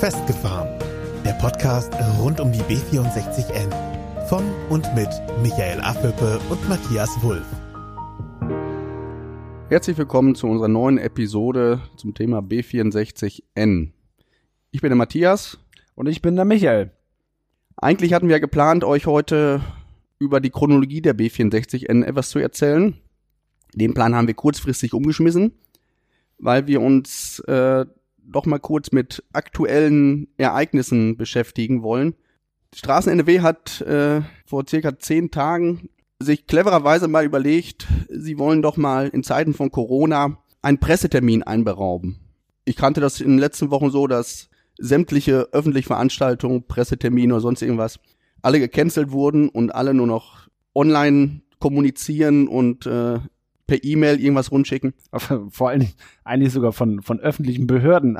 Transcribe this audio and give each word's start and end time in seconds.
Festgefahren. 0.00 0.68
Der 1.24 1.32
Podcast 1.40 1.90
rund 2.20 2.38
um 2.38 2.52
die 2.52 2.60
B64N. 2.60 4.26
Von 4.28 4.44
und 4.68 4.94
mit 4.94 5.08
Michael 5.40 5.80
Affelpe 5.80 6.38
und 6.50 6.68
Matthias 6.68 7.08
Wulff. 7.22 7.46
Herzlich 9.70 9.96
willkommen 9.96 10.34
zu 10.34 10.48
unserer 10.48 10.68
neuen 10.68 10.98
Episode 10.98 11.80
zum 11.96 12.12
Thema 12.12 12.40
B64N. 12.40 13.92
Ich 14.70 14.82
bin 14.82 14.90
der 14.90 14.96
Matthias. 14.96 15.58
Und 15.94 16.08
ich 16.08 16.20
bin 16.20 16.36
der 16.36 16.44
Michael. 16.44 16.90
Eigentlich 17.78 18.12
hatten 18.12 18.28
wir 18.28 18.38
geplant, 18.38 18.84
euch 18.84 19.06
heute 19.06 19.62
über 20.18 20.40
die 20.40 20.50
Chronologie 20.50 21.00
der 21.00 21.16
B64N 21.16 22.04
etwas 22.04 22.28
zu 22.28 22.38
erzählen. 22.38 22.98
Den 23.72 23.94
Plan 23.94 24.14
haben 24.14 24.26
wir 24.26 24.34
kurzfristig 24.34 24.92
umgeschmissen, 24.92 25.52
weil 26.38 26.66
wir 26.66 26.82
uns 26.82 27.38
äh, 27.40 27.86
doch 28.28 28.46
mal 28.46 28.58
kurz 28.58 28.92
mit 28.92 29.22
aktuellen 29.32 30.28
Ereignissen 30.36 31.16
beschäftigen 31.16 31.82
wollen. 31.82 32.14
Straßen 32.74 33.12
NRW 33.12 33.40
hat 33.40 33.80
äh, 33.82 34.22
vor 34.44 34.64
circa 34.68 34.98
zehn 34.98 35.30
Tagen 35.30 35.88
sich 36.18 36.46
clevererweise 36.46 37.08
mal 37.08 37.24
überlegt, 37.24 37.86
sie 38.08 38.38
wollen 38.38 38.62
doch 38.62 38.76
mal 38.76 39.08
in 39.08 39.22
Zeiten 39.22 39.54
von 39.54 39.70
Corona 39.70 40.38
einen 40.62 40.78
Pressetermin 40.78 41.42
einberauben. 41.42 42.18
Ich 42.64 42.76
kannte 42.76 43.00
das 43.00 43.20
in 43.20 43.30
den 43.30 43.38
letzten 43.38 43.70
Wochen 43.70 43.90
so, 43.90 44.06
dass 44.06 44.48
sämtliche 44.78 45.48
öffentliche 45.52 45.88
Veranstaltungen, 45.88 46.66
Pressetermine 46.66 47.34
oder 47.34 47.40
sonst 47.40 47.62
irgendwas, 47.62 48.00
alle 48.42 48.60
gecancelt 48.60 49.10
wurden 49.10 49.48
und 49.48 49.74
alle 49.74 49.94
nur 49.94 50.06
noch 50.06 50.48
online 50.74 51.42
kommunizieren 51.58 52.48
und 52.48 52.86
äh, 52.86 53.18
per 53.66 53.82
E-Mail 53.82 54.20
irgendwas 54.20 54.50
rundschicken. 54.50 54.94
Vor 55.50 55.68
allen 55.68 55.80
Dingen 55.80 55.94
eigentlich 56.24 56.52
sogar 56.52 56.72
von, 56.72 57.02
von 57.02 57.20
öffentlichen 57.20 57.66
Behörden. 57.66 58.16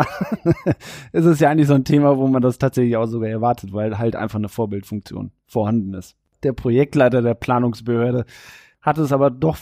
es 1.12 1.24
ist 1.24 1.40
ja 1.40 1.50
eigentlich 1.50 1.68
so 1.68 1.74
ein 1.74 1.84
Thema, 1.84 2.16
wo 2.16 2.26
man 2.26 2.42
das 2.42 2.58
tatsächlich 2.58 2.96
auch 2.96 3.06
sogar 3.06 3.28
erwartet, 3.28 3.72
weil 3.72 3.98
halt 3.98 4.16
einfach 4.16 4.38
eine 4.38 4.48
Vorbildfunktion 4.48 5.30
vorhanden 5.46 5.94
ist. 5.94 6.16
Der 6.42 6.52
Projektleiter 6.52 7.22
der 7.22 7.34
Planungsbehörde 7.34 8.26
hat 8.82 8.98
es 8.98 9.12
aber 9.12 9.30
doch 9.30 9.56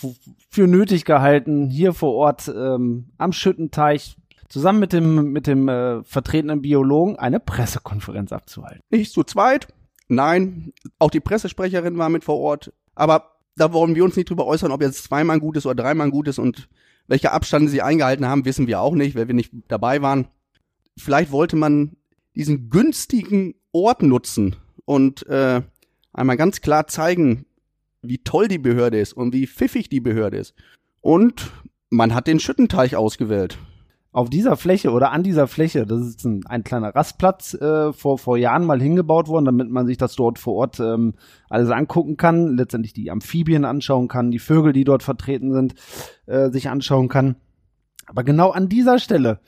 für 0.51 0.67
nötig 0.67 1.05
gehalten, 1.05 1.71
hier 1.71 1.95
vor 1.95 2.15
Ort 2.15 2.53
ähm, 2.55 3.11
am 3.17 3.33
Schüttenteich 3.33 4.17
zusammen 4.49 4.81
mit 4.81 4.93
dem, 4.93 5.33
mit 5.33 5.47
dem 5.47 5.69
äh, 5.69 6.03
vertretenen 6.05 6.61
Biologen 6.61 7.19
eine 7.19 7.41
Pressekonferenz 7.41 8.33
abzuhalten. 8.33 8.83
Nicht 8.91 9.13
zu 9.13 9.25
zweit, 9.25 9.69
nein, 10.09 10.73
auch 10.99 11.11
die 11.11 11.21
Pressesprecherin 11.21 11.97
war 11.97 12.11
mit 12.11 12.25
vor 12.25 12.39
Ort, 12.39 12.73
aber 12.95 13.34
da 13.57 13.73
wollen 13.73 13.95
wir 13.95 14.05
uns 14.05 14.17
nicht 14.17 14.31
drüber 14.31 14.47
äußern, 14.47 14.73
ob 14.73 14.83
jetzt 14.83 15.05
zweimal 15.05 15.41
gut 15.41 15.57
ist 15.57 15.67
oder 15.67 15.75
dreimal 15.75 16.11
gut 16.11 16.29
ist 16.29 16.39
und 16.39 16.69
welcher 17.07 17.33
Abstand 17.33 17.71
sie 17.71 17.83
eingehalten 17.83 18.27
haben, 18.27 18.45
wissen 18.45 18.67
wir 18.67 18.81
auch 18.81 18.95
nicht, 18.95 19.15
weil 19.15 19.29
wir 19.29 19.35
nicht 19.35 19.53
dabei 19.69 20.01
waren. 20.03 20.27
Vielleicht 20.97 21.31
wollte 21.31 21.57
man 21.57 21.97
diesen 22.35 22.71
günstigen 22.71 23.55
Ort 23.73 24.03
nutzen 24.03 24.57
und 24.85 25.27
äh, 25.27 25.63
einmal 26.13 26.37
ganz 26.37 26.61
klar 26.61 26.87
zeigen, 26.87 27.47
wie 28.03 28.19
toll 28.19 28.49
die 28.49 28.59
Behörde 28.59 29.01
ist 29.01 29.13
und 29.13 29.33
wie 29.33 29.47
pfiffig 29.47 29.89
die 29.89 30.01
Behörde 30.01 30.39
ist. 30.39 30.55
Und 31.01 31.53
man 31.91 32.15
hat 32.15 32.27
den 32.27 32.41
Schüttenteich 32.41 32.97
ausgewählt 32.97 33.59
auf 34.15 34.31
dieser 34.31 34.57
Fläche 34.57 34.93
oder 34.93 35.11
an 35.11 35.25
dieser 35.25 35.49
Fläche, 35.49 35.87
das 35.87 36.01
ist 36.01 36.25
ein, 36.25 36.47
ein 36.47 36.63
kleiner 36.63 36.95
Rastplatz, 36.95 37.55
äh, 37.55 37.93
vor, 37.93 38.17
vor 38.17 38.39
Jahren 38.39 38.65
mal 38.65 38.81
hingebaut 38.81 39.27
worden, 39.27 39.45
damit 39.45 39.71
man 39.71 39.87
sich 39.87 39.99
das 39.99 40.15
dort 40.15 40.39
vor 40.39 40.55
Ort 40.55 40.79
ähm, 40.79 41.15
alles 41.51 41.69
angucken 41.71 42.17
kann, 42.17 42.57
letztendlich 42.57 42.93
die 42.93 43.11
Amphibien 43.11 43.65
anschauen 43.65 44.07
kann, 44.07 44.31
die 44.31 44.39
Vögel, 44.39 44.73
die 44.73 44.85
dort 44.85 45.03
vertreten 45.03 45.53
sind, 45.53 45.75
äh, 46.27 46.51
sich 46.51 46.69
anschauen 46.69 47.09
kann. 47.09 47.35
Aber 48.07 48.23
genau 48.23 48.53
an 48.53 48.69
dieser 48.69 49.01
Stelle 49.01 49.41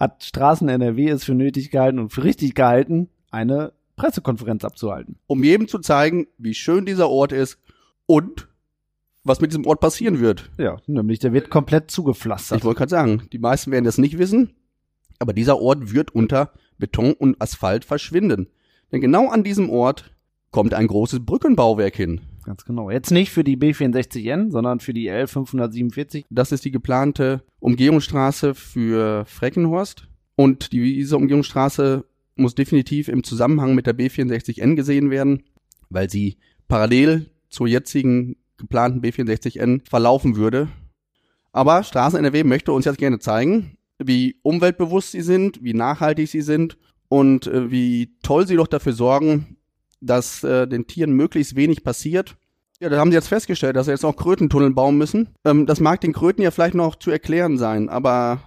hat 0.00 0.24
Straßen 0.24 0.68
NRW 0.68 1.08
es 1.10 1.22
für 1.22 1.34
nötig 1.34 1.70
gehalten 1.70 2.00
und 2.00 2.12
für 2.12 2.24
richtig 2.24 2.56
gehalten, 2.56 3.10
eine 3.30 3.72
Pressekonferenz 3.94 4.64
abzuhalten. 4.64 5.20
Um 5.28 5.44
jedem 5.44 5.68
zu 5.68 5.78
zeigen, 5.78 6.26
wie 6.38 6.54
schön 6.54 6.86
dieser 6.86 7.08
Ort 7.08 7.30
ist 7.30 7.60
und 8.06 8.48
was 9.28 9.40
mit 9.40 9.50
diesem 9.50 9.66
Ort 9.66 9.80
passieren 9.80 10.20
wird. 10.20 10.50
Ja, 10.58 10.78
nämlich 10.86 11.18
der 11.18 11.32
wird 11.32 11.50
komplett 11.50 11.90
zugepflastert. 11.90 12.58
Ich 12.58 12.64
wollte 12.64 12.78
gerade 12.78 12.90
sagen, 12.90 13.22
die 13.32 13.38
meisten 13.38 13.70
werden 13.70 13.84
das 13.84 13.98
nicht 13.98 14.18
wissen, 14.18 14.54
aber 15.18 15.32
dieser 15.32 15.60
Ort 15.60 15.92
wird 15.92 16.14
unter 16.14 16.52
Beton 16.78 17.12
und 17.12 17.40
Asphalt 17.40 17.84
verschwinden. 17.84 18.48
Denn 18.90 19.00
genau 19.00 19.28
an 19.28 19.44
diesem 19.44 19.70
Ort 19.70 20.12
kommt 20.50 20.74
ein 20.74 20.86
großes 20.86 21.24
Brückenbauwerk 21.24 21.94
hin. 21.94 22.20
Ganz 22.44 22.64
genau. 22.64 22.90
Jetzt 22.90 23.10
nicht 23.10 23.30
für 23.30 23.44
die 23.44 23.58
B64N, 23.58 24.50
sondern 24.50 24.80
für 24.80 24.94
die 24.94 25.10
L547. 25.10 26.24
Das 26.30 26.50
ist 26.50 26.64
die 26.64 26.70
geplante 26.70 27.42
Umgehungsstraße 27.60 28.54
für 28.54 29.26
Freckenhorst. 29.26 30.08
Und 30.34 30.72
diese 30.72 31.16
Umgehungsstraße 31.16 32.06
muss 32.36 32.54
definitiv 32.54 33.08
im 33.08 33.24
Zusammenhang 33.24 33.74
mit 33.74 33.86
der 33.86 33.98
B64N 33.98 34.76
gesehen 34.76 35.10
werden, 35.10 35.42
weil 35.90 36.08
sie 36.08 36.38
parallel 36.68 37.30
zur 37.50 37.66
jetzigen 37.66 38.36
geplanten 38.58 39.00
B64N 39.00 39.88
verlaufen 39.88 40.36
würde. 40.36 40.68
Aber 41.52 41.82
Straßen 41.82 42.18
NRW 42.18 42.44
möchte 42.44 42.72
uns 42.72 42.84
jetzt 42.84 42.98
gerne 42.98 43.18
zeigen, 43.18 43.78
wie 43.98 44.36
umweltbewusst 44.42 45.12
sie 45.12 45.22
sind, 45.22 45.62
wie 45.62 45.74
nachhaltig 45.74 46.28
sie 46.28 46.42
sind 46.42 46.78
und 47.08 47.46
äh, 47.46 47.70
wie 47.70 48.14
toll 48.22 48.46
sie 48.46 48.56
doch 48.56 48.66
dafür 48.66 48.92
sorgen, 48.92 49.56
dass 50.00 50.44
äh, 50.44 50.66
den 50.68 50.86
Tieren 50.86 51.12
möglichst 51.12 51.56
wenig 51.56 51.82
passiert. 51.82 52.36
Ja, 52.80 52.88
da 52.88 52.98
haben 52.98 53.10
sie 53.10 53.16
jetzt 53.16 53.28
festgestellt, 53.28 53.74
dass 53.74 53.86
sie 53.86 53.92
jetzt 53.92 54.04
auch 54.04 54.14
Krötentunnel 54.14 54.72
bauen 54.72 54.98
müssen. 54.98 55.30
Ähm, 55.44 55.66
das 55.66 55.80
mag 55.80 56.00
den 56.00 56.12
Kröten 56.12 56.42
ja 56.42 56.50
vielleicht 56.50 56.74
noch 56.74 56.96
zu 56.96 57.10
erklären 57.10 57.58
sein, 57.58 57.88
aber 57.88 58.40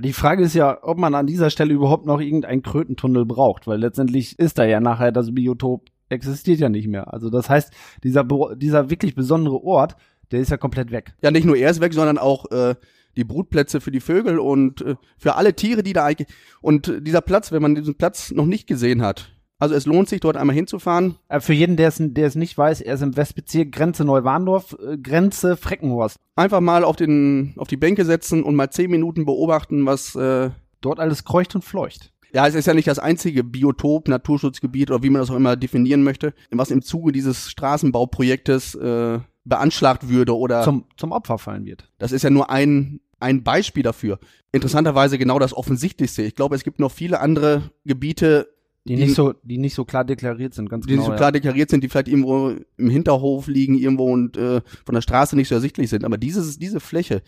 die 0.00 0.12
Frage 0.12 0.42
ist 0.42 0.54
ja, 0.54 0.78
ob 0.82 0.98
man 0.98 1.14
an 1.14 1.26
dieser 1.26 1.50
Stelle 1.50 1.74
überhaupt 1.74 2.06
noch 2.06 2.20
irgendeinen 2.20 2.62
Krötentunnel 2.62 3.26
braucht, 3.26 3.66
weil 3.66 3.78
letztendlich 3.78 4.38
ist 4.38 4.58
da 4.58 4.64
ja 4.64 4.80
nachher 4.80 5.12
das 5.12 5.34
Biotop 5.34 5.90
existiert 6.12 6.60
ja 6.60 6.68
nicht 6.68 6.88
mehr. 6.88 7.12
Also 7.12 7.30
das 7.30 7.48
heißt, 7.48 7.72
dieser, 8.04 8.24
dieser 8.54 8.90
wirklich 8.90 9.14
besondere 9.14 9.62
Ort, 9.62 9.96
der 10.30 10.40
ist 10.40 10.50
ja 10.50 10.56
komplett 10.56 10.90
weg. 10.90 11.14
Ja, 11.22 11.30
nicht 11.30 11.44
nur 11.44 11.56
er 11.56 11.70
ist 11.70 11.80
weg, 11.80 11.94
sondern 11.94 12.18
auch 12.18 12.50
äh, 12.50 12.74
die 13.16 13.24
Brutplätze 13.24 13.80
für 13.80 13.90
die 13.90 14.00
Vögel 14.00 14.38
und 14.38 14.80
äh, 14.82 14.96
für 15.18 15.36
alle 15.36 15.54
Tiere, 15.54 15.82
die 15.82 15.92
da 15.92 16.04
eigentlich. 16.04 16.28
Und 16.60 16.92
dieser 17.00 17.20
Platz, 17.20 17.52
wenn 17.52 17.62
man 17.62 17.74
diesen 17.74 17.96
Platz 17.96 18.30
noch 18.30 18.46
nicht 18.46 18.66
gesehen 18.66 19.02
hat, 19.02 19.32
also 19.62 19.76
es 19.76 19.86
lohnt 19.86 20.08
sich, 20.08 20.18
dort 20.18 20.36
einmal 20.36 20.56
hinzufahren. 20.56 21.14
Äh, 21.28 21.38
für 21.38 21.52
jeden, 21.52 21.76
der 21.76 21.88
es, 21.88 21.96
der 22.00 22.26
es 22.26 22.34
nicht 22.34 22.58
weiß, 22.58 22.80
er 22.80 22.94
ist 22.94 23.02
im 23.02 23.16
Westbezirk 23.16 23.70
Grenze 23.70 24.04
Neuwarndorf, 24.04 24.76
äh, 24.84 24.98
Grenze 24.98 25.56
Freckenhorst. 25.56 26.16
Einfach 26.34 26.60
mal 26.60 26.82
auf, 26.82 26.96
den, 26.96 27.54
auf 27.58 27.68
die 27.68 27.76
Bänke 27.76 28.04
setzen 28.04 28.42
und 28.42 28.56
mal 28.56 28.70
zehn 28.70 28.90
Minuten 28.90 29.24
beobachten, 29.24 29.86
was 29.86 30.16
äh, 30.16 30.50
dort 30.80 30.98
alles 30.98 31.24
kreucht 31.24 31.54
und 31.54 31.62
fleucht. 31.62 32.11
Ja, 32.34 32.46
es 32.46 32.54
ist 32.54 32.66
ja 32.66 32.74
nicht 32.74 32.88
das 32.88 32.98
einzige 32.98 33.44
Biotop, 33.44 34.08
Naturschutzgebiet 34.08 34.90
oder 34.90 35.02
wie 35.02 35.10
man 35.10 35.20
das 35.20 35.30
auch 35.30 35.36
immer 35.36 35.56
definieren 35.56 36.02
möchte, 36.02 36.32
was 36.50 36.70
im 36.70 36.82
Zuge 36.82 37.12
dieses 37.12 37.50
Straßenbauprojektes 37.50 38.74
äh, 38.76 39.20
beanschlagt 39.44 40.08
würde 40.08 40.36
oder 40.36 40.62
zum, 40.62 40.86
zum 40.96 41.12
Opfer 41.12 41.38
fallen 41.38 41.66
wird. 41.66 41.90
Das 41.98 42.12
ist 42.12 42.22
ja 42.22 42.30
nur 42.30 42.48
ein, 42.50 43.00
ein 43.20 43.42
Beispiel 43.42 43.82
dafür. 43.82 44.18
Interessanterweise 44.50 45.18
genau 45.18 45.38
das 45.38 45.54
Offensichtlichste. 45.54 46.22
Ich 46.22 46.34
glaube, 46.34 46.56
es 46.56 46.64
gibt 46.64 46.78
noch 46.78 46.90
viele 46.90 47.20
andere 47.20 47.70
Gebiete, 47.84 48.48
die, 48.84 48.96
die, 48.96 49.02
nicht 49.02 49.14
so, 49.14 49.32
die 49.42 49.58
nicht 49.58 49.74
so 49.74 49.84
klar 49.84 50.04
deklariert 50.04 50.54
sind, 50.54 50.68
ganz 50.68 50.86
die 50.86 50.92
genau. 50.92 51.02
Die 51.02 51.08
nicht 51.08 51.14
so 51.14 51.18
klar 51.18 51.32
deklariert 51.32 51.70
sind, 51.70 51.84
die 51.84 51.88
vielleicht 51.88 52.08
irgendwo 52.08 52.54
im 52.76 52.90
Hinterhof 52.90 53.46
liegen, 53.46 53.78
irgendwo 53.78 54.12
und 54.12 54.36
äh, 54.36 54.60
von 54.84 54.94
der 54.94 55.02
Straße 55.02 55.36
nicht 55.36 55.48
so 55.48 55.54
ersichtlich 55.54 55.90
sind. 55.90 56.04
Aber 56.04 56.18
dieses, 56.18 56.58
diese 56.58 56.80
Fläche 56.80 57.22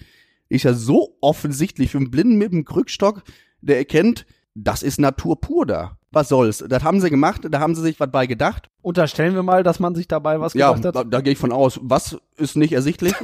ist 0.49 0.65
ja 0.65 0.75
so 0.75 1.17
offensichtlich 1.21 1.91
für 1.91 1.99
einen 1.99 2.11
Blinden 2.11 2.37
mit 2.37 2.53
dem 2.53 2.65
Krückstock, 2.65 3.23
der 3.61 3.79
erkennt, 3.79 4.27
das 4.55 4.83
ist 4.83 5.01
Natur 5.01 5.41
pur 5.41 5.67
da. 5.67 5.99
Was 6.13 6.29
soll's? 6.29 6.65
Das 6.69 6.85
haben 6.85 7.01
sie 7.01 7.11
gemacht, 7.11 7.43
da 7.51 7.59
haben 7.59 7.75
sie 7.75 7.83
sich 7.83 7.99
was 7.99 8.11
bei 8.11 8.27
gedacht. 8.27 8.71
Unterstellen 8.83 9.35
wir 9.35 9.43
mal, 9.43 9.65
dass 9.65 9.81
man 9.81 9.95
sich 9.95 10.07
dabei 10.07 10.41
was 10.41 10.55
ja, 10.55 10.73
gedacht 10.73 10.87
hat. 10.87 10.95
Ja, 10.95 11.05
da, 11.05 11.11
da 11.11 11.21
gehe 11.21 11.33
ich 11.33 11.39
von 11.39 11.53
aus. 11.53 11.81
Was 11.83 12.17
ist 12.37 12.57
nicht 12.57 12.73
ersichtlich? 12.73 13.15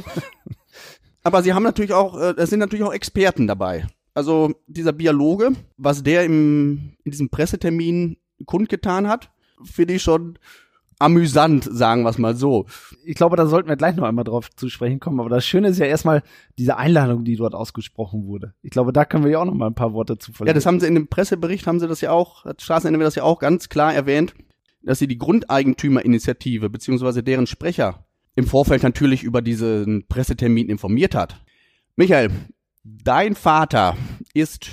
Aber 1.23 1.43
sie 1.43 1.55
haben 1.55 1.63
natürlich 1.63 1.93
auch, 1.93 2.19
äh, 2.19 2.35
es 2.37 2.51
sind 2.51 2.59
natürlich 2.59 2.85
auch 2.85 2.93
Experten 2.93 3.47
dabei. 3.47 3.87
Also 4.13 4.53
dieser 4.67 4.93
Biologe, 4.93 5.53
was 5.77 6.03
der 6.03 6.25
im, 6.25 6.95
in 7.05 7.13
diesem 7.13 7.29
Pressetermin 7.29 8.17
kundgetan 8.45 9.07
hat, 9.07 9.31
finde 9.63 9.95
ich 9.95 10.03
schon 10.03 10.39
amüsant, 11.01 11.69
sagen 11.71 12.03
wir 12.03 12.11
es 12.11 12.19
mal 12.19 12.37
so. 12.37 12.67
Ich 13.05 13.15
glaube, 13.15 13.37
da 13.37 13.47
sollten 13.47 13.69
wir 13.69 13.77
gleich 13.77 13.97
noch 13.97 14.05
einmal 14.05 14.25
drauf 14.25 14.51
zu 14.55 14.69
sprechen 14.69 15.01
kommen. 15.01 15.19
Aber 15.19 15.31
das 15.31 15.47
Schöne 15.47 15.69
ist 15.69 15.79
ja 15.79 15.87
erstmal 15.87 16.23
diese 16.59 16.77
Einladung, 16.77 17.25
die 17.25 17.37
dort 17.37 17.55
ausgesprochen 17.55 18.27
wurde. 18.27 18.55
Ich 18.63 18.71
glaube, 18.71 18.93
da 18.93 19.05
können 19.05 19.25
wir 19.25 19.31
ja 19.31 19.41
auch 19.41 19.47
noch 19.47 19.55
mal 19.55 19.67
ein 19.67 19.75
paar 19.75 19.93
Worte 19.93 20.19
zu 20.19 20.33
verlieren. 20.33 20.55
Ja, 20.55 20.55
das 20.55 20.67
haben 20.67 20.79
sie 20.79 20.87
in 20.87 20.95
dem 20.95 21.09
Pressebericht, 21.09 21.67
haben 21.67 21.81
sie 21.81 21.89
das 21.89 22.01
ja 22.01 22.13
auch, 22.13 22.45
hat 22.45 22.63
Straßenende 22.63 23.05
das 23.05 23.15
ja 23.15 23.23
auch 23.23 23.39
ganz 23.39 23.69
klar 23.69 23.95
erwähnt, 23.95 24.35
dass 24.83 24.99
sie 24.99 25.09
die 25.09 25.19
Grundeigentümerinitiative 25.19 26.71
beziehungsweise 26.71 27.23
deren 27.23 27.47
Sprecher 27.47 28.05
im 28.37 28.47
Vorfeld 28.47 28.83
natürlich 28.83 29.23
über 29.23 29.43
diesen 29.43 30.07
Pressetermin 30.07 30.69
informiert 30.69 31.15
hat. 31.15 31.43
Michael, 31.97 32.31
dein 32.85 33.35
Vater 33.35 33.97
ist 34.35 34.71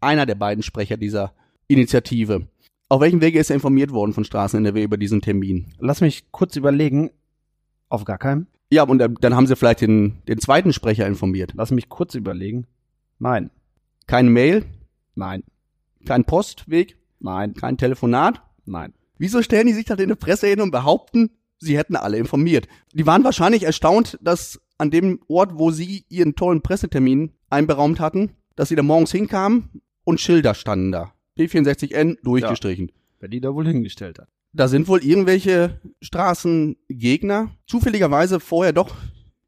einer 0.00 0.26
der 0.26 0.34
beiden 0.34 0.62
Sprecher 0.62 0.96
dieser 0.96 1.32
Initiative. 1.68 2.48
Auf 2.88 3.00
welchem 3.00 3.20
Wege 3.20 3.40
ist 3.40 3.50
er 3.50 3.54
informiert 3.54 3.90
worden 3.90 4.12
von 4.12 4.24
Straßen 4.24 4.58
NRW 4.58 4.84
über 4.84 4.96
diesen 4.96 5.20
Termin? 5.20 5.74
Lass 5.80 6.00
mich 6.00 6.30
kurz 6.30 6.54
überlegen. 6.54 7.10
Auf 7.88 8.04
gar 8.04 8.18
keinem? 8.18 8.46
Ja, 8.70 8.84
und 8.84 8.98
dann 8.98 9.34
haben 9.34 9.46
sie 9.46 9.56
vielleicht 9.56 9.80
den, 9.80 10.22
den 10.28 10.38
zweiten 10.38 10.72
Sprecher 10.72 11.06
informiert. 11.06 11.52
Lass 11.56 11.72
mich 11.72 11.88
kurz 11.88 12.14
überlegen. 12.14 12.66
Nein. 13.18 13.50
Keine 14.06 14.30
Mail? 14.30 14.64
Nein. 15.16 15.42
Kein 16.04 16.24
Postweg? 16.24 16.96
Nein, 17.18 17.54
kein 17.54 17.76
Telefonat. 17.76 18.42
nein. 18.66 18.92
Wieso 19.18 19.42
stellen 19.42 19.66
die 19.66 19.72
sich 19.72 19.86
dann 19.86 19.98
in 19.98 20.10
der 20.10 20.16
Presse 20.16 20.46
hin 20.46 20.60
und 20.60 20.70
behaupten, 20.70 21.30
sie 21.58 21.78
hätten 21.78 21.96
alle 21.96 22.18
informiert? 22.18 22.68
Die 22.92 23.06
waren 23.06 23.24
wahrscheinlich 23.24 23.62
erstaunt, 23.62 24.18
dass 24.20 24.60
an 24.78 24.90
dem 24.90 25.20
Ort, 25.26 25.58
wo 25.58 25.70
sie 25.70 26.04
ihren 26.08 26.36
tollen 26.36 26.60
Pressetermin 26.60 27.32
einberaumt 27.48 27.98
hatten, 27.98 28.32
dass 28.54 28.68
sie 28.68 28.76
da 28.76 28.82
morgens 28.82 29.10
hinkamen 29.10 29.80
und 30.04 30.20
Schilder 30.20 30.54
standen 30.54 30.92
da. 30.92 31.15
B64N 31.38 32.16
durchgestrichen. 32.22 32.92
Wer 33.20 33.28
die 33.28 33.40
da 33.40 33.54
wohl 33.54 33.66
hingestellt 33.66 34.18
hat. 34.18 34.28
Da 34.52 34.68
sind 34.68 34.88
wohl 34.88 35.02
irgendwelche 35.04 35.80
Straßengegner 36.46 37.50
zufälligerweise 37.66 38.40
vorher 38.40 38.72
doch 38.72 38.94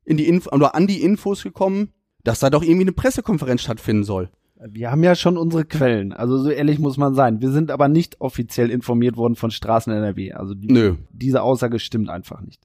in 0.04 0.16
die 0.16 0.26
Inf 0.28 0.46
oder 0.46 0.74
an 0.74 0.86
die 0.86 1.02
Infos 1.02 1.42
gekommen, 1.42 1.90
dass 2.24 2.40
da 2.40 2.50
doch 2.50 2.62
irgendwie 2.62 2.82
eine 2.84 2.92
Pressekonferenz 2.92 3.62
stattfinden 3.62 4.04
soll. 4.04 4.30
Wir 4.66 4.90
haben 4.90 5.04
ja 5.04 5.14
schon 5.14 5.36
unsere 5.36 5.64
Quellen, 5.64 6.12
also 6.12 6.36
so 6.38 6.50
ehrlich 6.50 6.78
muss 6.80 6.96
man 6.96 7.14
sein. 7.14 7.40
Wir 7.40 7.52
sind 7.52 7.70
aber 7.70 7.86
nicht 7.88 8.20
offiziell 8.20 8.70
informiert 8.70 9.16
worden 9.16 9.36
von 9.36 9.52
Straßen 9.52 9.92
NRW. 9.92 10.32
Also 10.32 10.54
die, 10.54 10.66
Nö. 10.72 10.96
diese 11.10 11.42
Aussage 11.42 11.78
stimmt 11.78 12.10
einfach 12.10 12.40
nicht. 12.40 12.60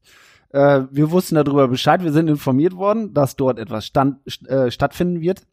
Äh, 0.49 0.83
wir 0.89 1.11
wussten 1.11 1.35
darüber 1.35 1.67
Bescheid, 1.67 2.03
wir 2.03 2.11
sind 2.11 2.29
informiert 2.29 2.75
worden, 2.75 3.13
dass 3.13 3.35
dort 3.35 3.59
etwas 3.59 3.85
stand, 3.85 4.17
st- 4.27 4.47
äh, 4.47 4.71
stattfinden 4.71 5.21
wird. 5.21 5.43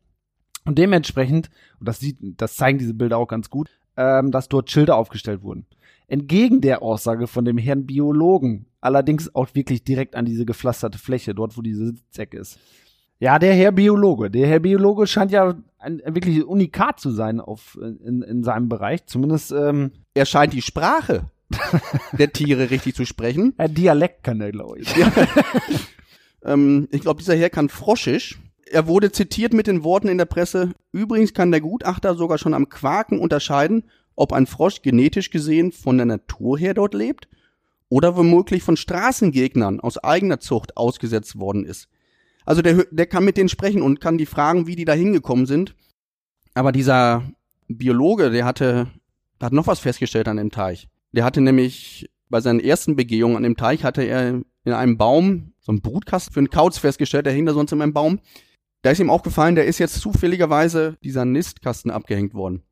Und 0.65 0.79
dementsprechend, 0.79 1.51
und 1.79 1.89
das 1.89 1.99
sieht, 1.99 2.19
das 2.21 2.57
zeigen 2.57 2.79
diese 2.79 2.95
Bilder 2.95 3.19
auch 3.19 3.29
ganz 3.29 3.51
gut, 3.51 3.71
ähm, 3.97 4.31
dass 4.31 4.49
dort 4.49 4.71
Schilder 4.71 4.97
aufgestellt 4.97 5.43
wurden. 5.43 5.67
Entgegen 6.07 6.61
der 6.61 6.83
Aussage 6.83 7.27
von 7.27 7.45
dem 7.45 7.57
Herrn 7.57 7.87
Biologen, 7.87 8.67
allerdings 8.81 9.35
auch 9.35 9.49
wirklich 9.55 9.85
direkt 9.85 10.17
an 10.17 10.25
diese 10.25 10.45
gepflasterte 10.45 10.99
Fläche, 10.99 11.35
dort 11.35 11.57
wo 11.57 11.63
diese 11.63 11.87
Sitzecke 11.87 12.39
ist. 12.39 12.59
Ja, 13.21 13.39
der 13.39 13.55
Herr 13.55 13.71
Biologe. 13.71 14.31
Der 14.31 14.49
Herr 14.49 14.61
Biologe 14.61 15.07
scheint 15.07 15.31
ja 15.31 15.55
ein, 15.79 16.01
ein 16.03 16.15
wirklich 16.15 16.45
Unikat 16.45 16.99
zu 16.99 17.11
sein 17.11 17.39
auf, 17.39 17.79
in, 17.81 18.23
in 18.23 18.43
seinem 18.43 18.69
Bereich. 18.69 19.05
Zumindest 19.07 19.53
ähm, 19.53 19.93
Er 20.15 20.25
scheint 20.25 20.55
die 20.55 20.63
Sprache 20.63 21.31
der 22.13 22.33
Tiere 22.33 22.71
richtig 22.71 22.95
zu 22.95 23.05
sprechen. 23.05 23.55
ein 23.59 23.75
Dialekt 23.75 24.25
kann 24.25 24.41
er, 24.41 24.53
glaube 24.53 24.81
ich. 24.81 24.95
Ähm, 26.45 26.89
ich 26.91 27.03
glaube, 27.03 27.19
dieser 27.19 27.37
Herr 27.37 27.51
kann 27.51 27.69
Froschisch. 27.69 28.39
Er 28.73 28.87
wurde 28.87 29.11
zitiert 29.11 29.53
mit 29.53 29.67
den 29.67 29.83
Worten 29.83 30.07
in 30.07 30.19
der 30.19 30.27
Presse, 30.27 30.71
übrigens 30.93 31.35
kann 31.35 31.51
der 31.51 31.61
Gutachter 31.61 32.15
sogar 32.15 32.39
schon 32.39 32.55
am 32.55 32.69
Quaken 32.69 33.19
unterscheiden, 33.19 33.83
ob 34.15 34.33
ein 34.33 34.47
Frosch 34.47 34.81
genetisch 34.81 35.31
gesehen 35.31 35.73
von 35.73 35.97
der 35.97 36.07
Natur 36.07 36.57
her 36.57 36.73
dort 36.73 36.95
lebt 36.95 37.27
oder 37.89 38.17
womöglich 38.17 38.63
von 38.63 38.77
Straßengegnern 38.77 39.81
aus 39.81 39.99
eigener 39.99 40.39
Zucht 40.39 40.77
ausgesetzt 40.77 41.41
worden 41.41 41.65
ist. 41.65 41.89
Also 42.47 42.63
der, 42.63 42.85
der 42.93 43.07
kann 43.07 43.25
mit 43.25 43.37
denen 43.37 43.49
sprechen 43.49 43.83
und 43.83 44.01
kann 44.01 44.19
die 44.19 44.27
fragen, 44.27 44.69
wie 44.69 44.77
die 44.77 44.85
da 44.85 44.93
hingekommen 44.93 45.47
sind. 45.47 45.75
Aber 46.55 46.71
dieser 46.71 47.25
Biologe, 47.67 48.31
der 48.31 48.45
hatte, 48.45 48.87
hat 49.43 49.53
noch 49.53 49.67
was 49.67 49.81
festgestellt 49.81 50.29
an 50.29 50.37
dem 50.37 50.53
Teich. 50.53 50.89
Der 51.11 51.25
hatte 51.25 51.41
nämlich 51.41 52.09
bei 52.29 52.41
seinen 52.41 52.61
ersten 52.61 52.95
Begehungen 52.95 53.37
an 53.37 53.43
dem 53.43 53.57
Teich 53.57 53.83
hatte 53.83 54.03
er 54.03 54.43
in 54.65 54.73
einem 54.73 54.97
Baum 54.97 55.55
so 55.59 55.73
einen 55.73 55.83
Brutkasten 55.83 56.33
für 56.33 56.39
einen 56.39 56.51
Kauz 56.51 56.79
festgestellt, 56.79 57.27
der 57.27 57.33
hing 57.33 57.47
da 57.47 57.53
sonst 57.53 57.73
in 57.73 57.83
einem 57.83 57.93
Baum. 57.93 58.21
Da 58.83 58.91
ist 58.91 59.01
ihm 59.01 59.11
aufgefallen, 59.11 59.57
da 59.57 59.63
ist 59.63 59.79
jetzt 59.79 60.01
zufälligerweise 60.01 60.97
dieser 61.03 61.25
Nistkasten 61.25 61.91
abgehängt 61.91 62.35
worden. 62.35 62.63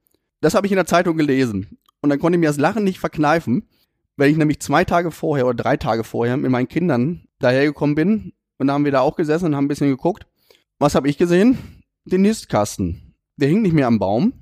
Das 0.40 0.54
habe 0.54 0.66
ich 0.66 0.72
in 0.72 0.76
der 0.76 0.86
Zeitung 0.86 1.16
gelesen. 1.16 1.78
Und 2.00 2.10
dann 2.10 2.18
konnte 2.18 2.36
ich 2.36 2.40
mir 2.40 2.46
das 2.46 2.58
Lachen 2.58 2.84
nicht 2.84 3.00
verkneifen, 3.00 3.68
weil 4.16 4.30
ich 4.30 4.36
nämlich 4.36 4.60
zwei 4.60 4.84
Tage 4.84 5.10
vorher 5.10 5.46
oder 5.46 5.62
drei 5.62 5.76
Tage 5.76 6.04
vorher 6.04 6.36
mit 6.36 6.50
meinen 6.50 6.68
Kindern 6.68 7.26
dahergekommen 7.40 7.94
bin. 7.94 8.32
Und 8.58 8.68
da 8.68 8.72
haben 8.72 8.84
wir 8.84 8.92
da 8.92 9.00
auch 9.00 9.16
gesessen 9.16 9.46
und 9.46 9.56
haben 9.56 9.66
ein 9.66 9.68
bisschen 9.68 9.90
geguckt. 9.90 10.26
Was 10.78 10.94
habe 10.94 11.08
ich 11.08 11.18
gesehen? 11.18 11.58
Den 12.04 12.22
Nistkasten. 12.22 13.14
Der 13.36 13.48
hing 13.48 13.62
nicht 13.62 13.74
mehr 13.74 13.86
am 13.86 13.98
Baum. 13.98 14.32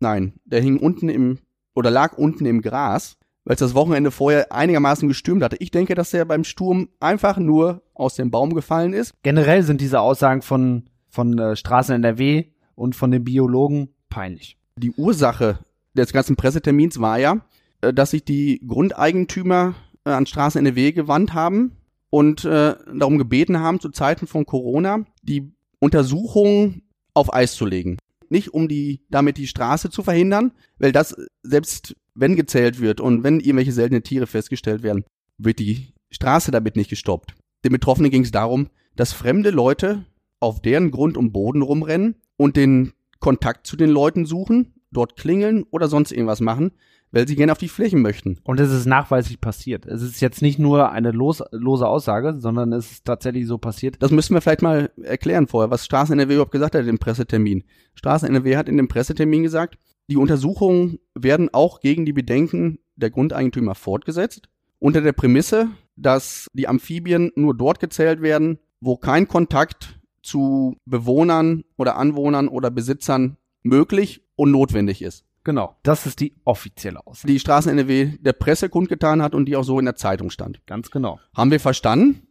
Nein, 0.00 0.34
der 0.44 0.62
hing 0.62 0.78
unten 0.78 1.08
im, 1.08 1.38
oder 1.74 1.90
lag 1.90 2.16
unten 2.16 2.46
im 2.46 2.62
Gras, 2.62 3.18
weil 3.44 3.54
es 3.54 3.60
das 3.60 3.74
Wochenende 3.74 4.10
vorher 4.10 4.52
einigermaßen 4.52 5.08
gestürmt 5.08 5.42
hatte. 5.42 5.56
Ich 5.60 5.70
denke, 5.70 5.94
dass 5.94 6.10
der 6.10 6.24
beim 6.24 6.44
Sturm 6.44 6.88
einfach 7.00 7.36
nur 7.38 7.82
aus 7.94 8.14
dem 8.14 8.30
Baum 8.30 8.54
gefallen 8.54 8.94
ist. 8.94 9.14
Generell 9.22 9.62
sind 9.62 9.80
diese 9.80 10.00
Aussagen 10.00 10.42
von, 10.42 10.88
von 11.10 11.38
äh, 11.38 11.56
Straßen 11.56 11.94
NRW 11.94 12.46
und 12.74 12.96
von 12.96 13.10
den 13.10 13.24
Biologen 13.24 13.90
peinlich. 14.08 14.56
Die 14.76 14.92
Ursache 14.92 15.58
des 15.94 16.12
ganzen 16.12 16.36
Pressetermins 16.36 17.00
war 17.00 17.18
ja, 17.18 17.44
äh, 17.80 17.92
dass 17.92 18.12
sich 18.12 18.24
die 18.24 18.62
Grundeigentümer 18.66 19.74
äh, 20.04 20.10
an 20.10 20.26
Straßen 20.26 20.64
NRW 20.64 20.92
gewandt 20.92 21.34
haben 21.34 21.76
und 22.08 22.44
äh, 22.44 22.74
darum 22.94 23.18
gebeten 23.18 23.60
haben, 23.60 23.80
zu 23.80 23.90
Zeiten 23.90 24.26
von 24.26 24.46
Corona 24.46 25.04
die 25.22 25.52
Untersuchungen 25.78 26.82
auf 27.14 27.32
Eis 27.32 27.54
zu 27.54 27.66
legen. 27.66 27.98
Nicht 28.28 28.54
um 28.54 28.68
die, 28.68 29.00
damit 29.10 29.36
die 29.36 29.46
Straße 29.46 29.90
zu 29.90 30.02
verhindern, 30.02 30.52
weil 30.78 30.92
das, 30.92 31.16
selbst 31.42 31.96
wenn 32.14 32.36
gezählt 32.36 32.80
wird 32.80 33.00
und 33.00 33.24
wenn 33.24 33.40
irgendwelche 33.40 33.72
seltene 33.72 34.02
Tiere 34.02 34.26
festgestellt 34.26 34.82
werden, 34.82 35.04
wird 35.38 35.58
die 35.58 35.94
Straße 36.10 36.50
damit 36.50 36.76
nicht 36.76 36.90
gestoppt. 36.90 37.34
Den 37.64 37.72
Betroffenen 37.72 38.10
ging 38.10 38.22
es 38.22 38.30
darum, 38.30 38.68
dass 38.96 39.12
fremde 39.12 39.50
Leute 39.50 40.04
auf 40.40 40.60
deren 40.60 40.90
Grund 40.90 41.16
und 41.16 41.32
Boden 41.32 41.62
rumrennen 41.62 42.16
und 42.36 42.56
den 42.56 42.92
Kontakt 43.20 43.66
zu 43.66 43.76
den 43.76 43.90
Leuten 43.90 44.24
suchen, 44.24 44.74
dort 44.90 45.16
klingeln 45.16 45.64
oder 45.70 45.88
sonst 45.88 46.10
irgendwas 46.10 46.40
machen, 46.40 46.72
weil 47.12 47.26
sie 47.26 47.36
gerne 47.36 47.52
auf 47.52 47.58
die 47.58 47.68
Flächen 47.68 48.02
möchten. 48.02 48.38
Und 48.44 48.60
es 48.60 48.72
ist 48.72 48.86
nachweislich 48.86 49.40
passiert. 49.40 49.86
Es 49.86 50.02
ist 50.02 50.20
jetzt 50.20 50.42
nicht 50.42 50.58
nur 50.58 50.90
eine 50.92 51.10
los, 51.10 51.42
lose 51.50 51.86
Aussage, 51.86 52.36
sondern 52.38 52.72
es 52.72 52.90
ist 52.90 53.04
tatsächlich 53.04 53.46
so 53.46 53.58
passiert. 53.58 53.96
Das 54.00 54.10
müssen 54.10 54.34
wir 54.34 54.40
vielleicht 54.40 54.62
mal 54.62 54.90
erklären 55.02 55.46
vorher, 55.46 55.70
was 55.70 55.84
Straßen 55.84 56.12
NRW 56.12 56.34
überhaupt 56.34 56.52
gesagt 56.52 56.74
hat 56.74 56.86
im 56.86 56.98
Pressetermin. 56.98 57.64
Straßen 57.94 58.28
NRW 58.28 58.56
hat 58.56 58.68
in 58.68 58.76
dem 58.76 58.88
Pressetermin 58.88 59.42
gesagt, 59.42 59.78
die 60.08 60.16
Untersuchungen 60.16 60.98
werden 61.14 61.50
auch 61.52 61.80
gegen 61.80 62.04
die 62.04 62.12
Bedenken 62.12 62.78
der 62.96 63.10
Grundeigentümer 63.10 63.74
fortgesetzt, 63.74 64.48
unter 64.78 65.00
der 65.02 65.12
Prämisse, 65.12 65.68
dass 65.96 66.48
die 66.52 66.68
Amphibien 66.68 67.30
nur 67.36 67.56
dort 67.56 67.80
gezählt 67.80 68.22
werden, 68.22 68.58
wo 68.80 68.96
kein 68.96 69.28
Kontakt 69.28 69.99
zu 70.22 70.76
Bewohnern 70.84 71.64
oder 71.76 71.96
Anwohnern 71.96 72.48
oder 72.48 72.70
Besitzern 72.70 73.36
möglich 73.62 74.22
und 74.36 74.50
notwendig 74.50 75.02
ist. 75.02 75.24
Genau. 75.44 75.76
Das 75.82 76.04
ist 76.06 76.20
die 76.20 76.34
offizielle 76.44 77.06
Aussage. 77.06 77.32
Die 77.32 77.38
Straßen 77.40 77.70
NRW 77.72 78.18
der 78.20 78.34
Presse 78.34 78.68
kundgetan 78.68 79.22
hat 79.22 79.34
und 79.34 79.46
die 79.46 79.56
auch 79.56 79.62
so 79.64 79.78
in 79.78 79.86
der 79.86 79.96
Zeitung 79.96 80.30
stand. 80.30 80.60
Ganz 80.66 80.90
genau. 80.90 81.18
Haben 81.34 81.50
wir 81.50 81.60
verstanden? 81.60 82.26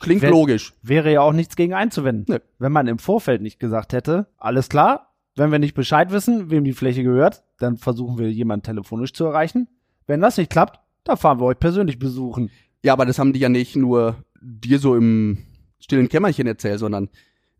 Klingt 0.00 0.22
Wer- 0.22 0.30
logisch. 0.30 0.74
Wäre 0.82 1.12
ja 1.12 1.20
auch 1.20 1.32
nichts 1.32 1.54
gegen 1.56 1.74
einzuwenden. 1.74 2.24
Nö. 2.28 2.38
Wenn 2.58 2.72
man 2.72 2.86
im 2.88 2.98
Vorfeld 2.98 3.42
nicht 3.42 3.58
gesagt 3.60 3.92
hätte, 3.92 4.26
alles 4.36 4.68
klar, 4.68 5.14
wenn 5.36 5.52
wir 5.52 5.58
nicht 5.60 5.74
Bescheid 5.74 6.10
wissen, 6.10 6.50
wem 6.50 6.64
die 6.64 6.72
Fläche 6.72 7.04
gehört, 7.04 7.44
dann 7.58 7.76
versuchen 7.76 8.18
wir 8.18 8.30
jemanden 8.30 8.64
telefonisch 8.64 9.12
zu 9.12 9.24
erreichen. 9.24 9.68
Wenn 10.06 10.20
das 10.20 10.36
nicht 10.36 10.50
klappt, 10.50 10.80
dann 11.04 11.16
fahren 11.16 11.38
wir 11.40 11.44
euch 11.46 11.58
persönlich 11.60 11.98
besuchen. 11.98 12.50
Ja, 12.82 12.92
aber 12.92 13.06
das 13.06 13.18
haben 13.20 13.32
die 13.32 13.40
ja 13.40 13.48
nicht 13.48 13.76
nur 13.76 14.16
dir 14.40 14.78
so 14.80 14.96
im 14.96 15.38
stillen 15.80 16.08
Kämmerchen 16.08 16.46
erzählt, 16.46 16.80
sondern 16.80 17.08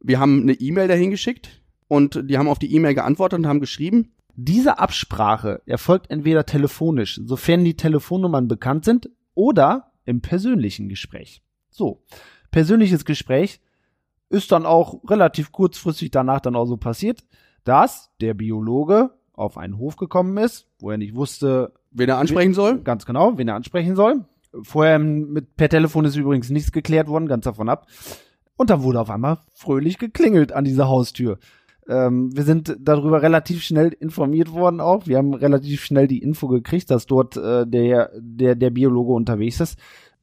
wir 0.00 0.20
haben 0.20 0.42
eine 0.42 0.54
E-Mail 0.54 0.88
dahin 0.88 1.10
geschickt 1.10 1.62
und 1.88 2.22
die 2.28 2.38
haben 2.38 2.48
auf 2.48 2.58
die 2.58 2.74
E-Mail 2.74 2.94
geantwortet 2.94 3.38
und 3.38 3.46
haben 3.46 3.60
geschrieben, 3.60 4.12
Diese 4.40 4.78
Absprache 4.78 5.62
erfolgt 5.66 6.12
entweder 6.12 6.46
telefonisch, 6.46 7.20
sofern 7.24 7.64
die 7.64 7.74
Telefonnummern 7.74 8.46
bekannt 8.46 8.84
sind, 8.84 9.10
oder 9.34 9.90
im 10.04 10.20
persönlichen 10.20 10.88
Gespräch. 10.88 11.42
So, 11.70 12.04
persönliches 12.52 13.04
Gespräch 13.04 13.60
ist 14.30 14.52
dann 14.52 14.64
auch 14.64 15.02
relativ 15.10 15.50
kurzfristig 15.50 16.12
danach 16.12 16.40
dann 16.40 16.54
auch 16.54 16.66
so 16.66 16.76
passiert, 16.76 17.24
dass 17.64 18.10
der 18.20 18.34
Biologe 18.34 19.10
auf 19.32 19.58
einen 19.58 19.76
Hof 19.76 19.96
gekommen 19.96 20.36
ist, 20.36 20.68
wo 20.78 20.92
er 20.92 20.98
nicht 20.98 21.16
wusste, 21.16 21.72
wen 21.90 22.08
er 22.08 22.18
ansprechen 22.18 22.54
soll. 22.54 22.80
ganz 22.82 23.06
genau, 23.06 23.38
wen 23.38 23.48
er 23.48 23.56
ansprechen 23.56 23.96
soll. 23.96 24.24
Vorher 24.62 25.00
mit 25.00 25.56
per 25.56 25.68
Telefon 25.68 26.04
ist 26.04 26.14
übrigens 26.14 26.48
nichts 26.48 26.70
geklärt 26.70 27.08
worden, 27.08 27.26
ganz 27.26 27.44
davon 27.44 27.68
ab. 27.68 27.86
Und 28.58 28.70
dann 28.70 28.82
wurde 28.82 29.00
auf 29.00 29.08
einmal 29.08 29.38
fröhlich 29.54 29.98
geklingelt 29.98 30.52
an 30.52 30.64
dieser 30.64 30.88
Haustür. 30.88 31.38
Ähm, 31.88 32.36
wir 32.36 32.42
sind 32.42 32.76
darüber 32.80 33.22
relativ 33.22 33.62
schnell 33.62 33.96
informiert 34.00 34.52
worden 34.52 34.80
auch. 34.80 35.06
Wir 35.06 35.16
haben 35.16 35.32
relativ 35.32 35.84
schnell 35.84 36.08
die 36.08 36.22
Info 36.22 36.48
gekriegt, 36.48 36.90
dass 36.90 37.06
dort 37.06 37.36
äh, 37.36 37.66
der, 37.66 38.10
der, 38.18 38.56
der 38.56 38.70
Biologe 38.70 39.12
unterwegs 39.12 39.60
ist. 39.60 39.78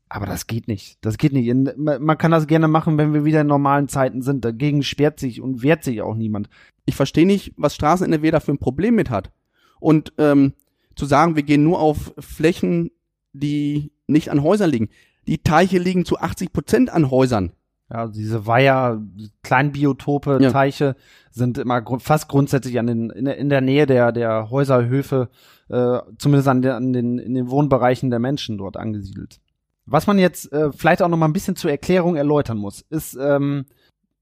Aber 0.10 0.26
das 0.26 0.48
geht 0.48 0.68
nicht. 0.68 0.98
Das 1.02 1.18
geht 1.18 1.32
nicht. 1.32 1.52
Man 1.78 2.18
kann 2.18 2.32
das 2.32 2.46
gerne 2.46 2.68
machen, 2.68 2.98
wenn 2.98 3.14
wir 3.14 3.24
wieder 3.24 3.42
in 3.42 3.48
normalen 3.48 3.88
Zeiten 3.88 4.22
sind. 4.22 4.44
Dagegen 4.44 4.84
sperrt 4.84 5.18
sich 5.18 5.42
und 5.42 5.64
wehrt 5.64 5.86
sich 5.86 6.02
auch 6.02 6.14
niemand. 6.14 6.50
Ich 6.86 6.96
verstehe 6.96 7.26
nicht, 7.26 7.54
was 7.56 7.74
Straßen 7.74 8.06
NRW 8.06 8.32
da 8.32 8.42
für 8.42 8.52
ein 8.52 8.60
Problem 8.60 8.96
mit 8.96 9.10
hat. 9.10 9.32
Und 9.80 10.14
ähm, 10.18 10.54
zu 10.96 11.06
sagen, 11.06 11.38
wir 11.38 11.44
gehen 11.44 11.64
nur 11.64 11.80
auf 11.80 12.14
Flächen, 12.20 12.92
die 13.34 13.94
nicht 14.08 14.30
an 14.30 14.44
Häusern 14.44 14.70
liegen. 14.70 14.90
Die 15.26 15.40
Teiche 15.40 15.80
liegen 15.80 16.04
zu 16.04 16.20
80 16.20 16.52
Prozent 16.54 16.90
an 16.90 17.10
Häusern. 17.10 17.54
Ja, 17.92 18.08
diese 18.08 18.48
Weiher, 18.48 19.02
Kleinbiotope, 19.44 20.40
Ja. 20.42 20.52
Teiche 20.52 20.96
sind 21.30 21.58
immer 21.60 21.82
gru 21.82 22.00
fast 22.00 22.28
grundsätzlich 22.28 22.80
an 22.80 22.88
den, 22.88 23.10
in, 23.12 23.26
der, 23.26 23.38
in 23.38 23.50
der 23.50 23.62
Nähe 23.62 23.86
der, 23.86 24.12
der 24.12 24.50
Häuser, 24.50 24.88
Höfe, 24.88 25.30
äh, 25.70 26.00
zumindest 26.18 26.48
an, 26.48 26.62
der, 26.64 26.76
an 26.78 26.94
den, 26.94 27.20
in 27.20 27.36
den 27.36 27.50
Wohnbereichen 27.50 28.10
der 28.10 28.20
Menschen 28.20 28.58
dort 28.58 28.76
angesiedelt. 28.78 29.40
Was 29.86 30.08
man 30.08 30.18
jetzt 30.18 30.52
äh, 30.52 30.72
vielleicht 30.72 31.04
auch 31.04 31.10
noch 31.10 31.18
mal 31.18 31.28
ein 31.28 31.34
bisschen 31.34 31.56
zur 31.56 31.70
Erklärung 31.70 32.16
erläutern 32.16 32.58
muss, 32.58 32.82
ist, 32.90 33.16
ähm, 33.22 33.66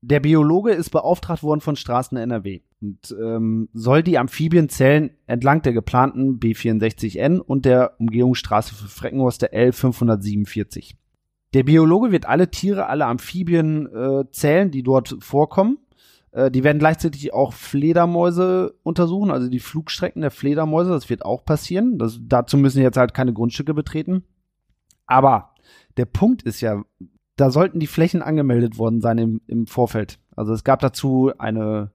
der 0.02 0.20
Biologe 0.20 0.72
ist 0.72 0.90
beauftragt 0.90 1.44
worden 1.44 1.62
von 1.62 1.78
Straßen 1.78 2.18
NRW. 2.18 2.60
und 2.82 3.16
ähm, 3.18 3.70
soll 3.72 4.04
die 4.04 4.18
Amphibienzellen 4.18 5.12
entlang 5.26 5.62
der 5.62 5.72
geplanten 5.72 6.40
B64N 6.40 7.40
und 7.40 7.64
der 7.64 7.94
Umgehungsstraße 8.02 8.76
für 8.76 8.90
Freckenhorst 8.90 9.42
der 9.42 9.54
L547. 9.54 10.96
Der 11.54 11.64
Biologe 11.64 12.12
wird 12.12 12.26
alle 12.26 12.50
Tiere, 12.50 12.88
alle 12.88 13.06
Amphibien 13.06 13.88
äh, 13.94 14.26
zählen, 14.32 14.72
die 14.72 14.84
dort 14.84 15.18
vorkommen. 15.20 15.78
Äh, 16.32 16.50
die 16.50 16.64
werden 16.64 16.80
gleichzeitig 16.80 17.34
auch 17.34 17.54
Fledermäuse 17.54 18.76
untersuchen, 18.84 19.32
also 19.32 19.50
die 19.50 19.60
Flugstrecken 19.60 20.22
der 20.22 20.32
Fledermäuse. 20.32 20.90
Das 20.90 21.10
wird 21.10 21.26
auch 21.26 21.46
passieren. 21.46 22.00
Das, 22.00 22.20
dazu 22.22 22.58
müssen 22.58 22.82
jetzt 22.82 22.98
halt 22.98 23.14
keine 23.14 23.34
Grundstücke 23.34 23.74
betreten. 23.74 24.24
Aber 25.06 25.54
der 25.98 26.06
Punkt 26.06 26.42
ist 26.42 26.62
ja, 26.62 26.84
da 27.36 27.52
sollten 27.52 27.80
die 27.80 27.88
Flächen 27.88 28.22
angemeldet 28.22 28.78
worden 28.78 29.02
sein 29.02 29.18
im, 29.18 29.42
im 29.48 29.68
Vorfeld. 29.68 30.20
Also 30.36 30.54
es 30.54 30.64
gab 30.64 30.80
dazu 30.80 31.32
eine 31.38 31.92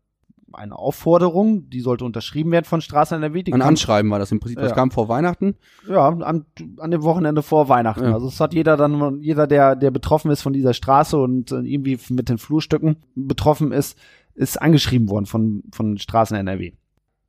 eine 0.52 0.76
Aufforderung, 0.76 1.68
die 1.70 1.80
sollte 1.80 2.04
unterschrieben 2.04 2.50
werden 2.50 2.64
von 2.64 2.80
Straßen 2.80 3.16
NRW. 3.16 3.42
Die 3.42 3.52
Ein 3.52 3.62
Anschreiben 3.62 4.10
war 4.10 4.18
das 4.18 4.32
im 4.32 4.40
Prinzip. 4.40 4.58
Das 4.58 4.70
Ja. 4.70 4.74
kam 4.74 4.90
vor 4.90 5.08
Weihnachten. 5.08 5.56
Ja, 5.88 6.08
an, 6.08 6.44
an 6.78 6.90
dem 6.90 7.02
Wochenende 7.02 7.42
vor 7.42 7.68
Weihnachten. 7.68 8.04
Ja. 8.04 8.14
Also 8.14 8.28
es 8.28 8.40
hat 8.40 8.54
jeder 8.54 8.76
dann, 8.76 9.20
jeder, 9.20 9.46
der, 9.46 9.76
der 9.76 9.90
betroffen 9.90 10.30
ist 10.30 10.42
von 10.42 10.52
dieser 10.52 10.74
Straße 10.74 11.16
und 11.16 11.52
äh, 11.52 11.56
irgendwie 11.60 11.98
mit 12.10 12.28
den 12.28 12.38
Flurstücken 12.38 12.96
betroffen 13.14 13.72
ist, 13.72 13.98
ist 14.34 14.60
angeschrieben 14.60 15.08
worden 15.08 15.26
von, 15.26 15.62
von 15.72 15.98
Straßen 15.98 16.36
NRW. 16.36 16.72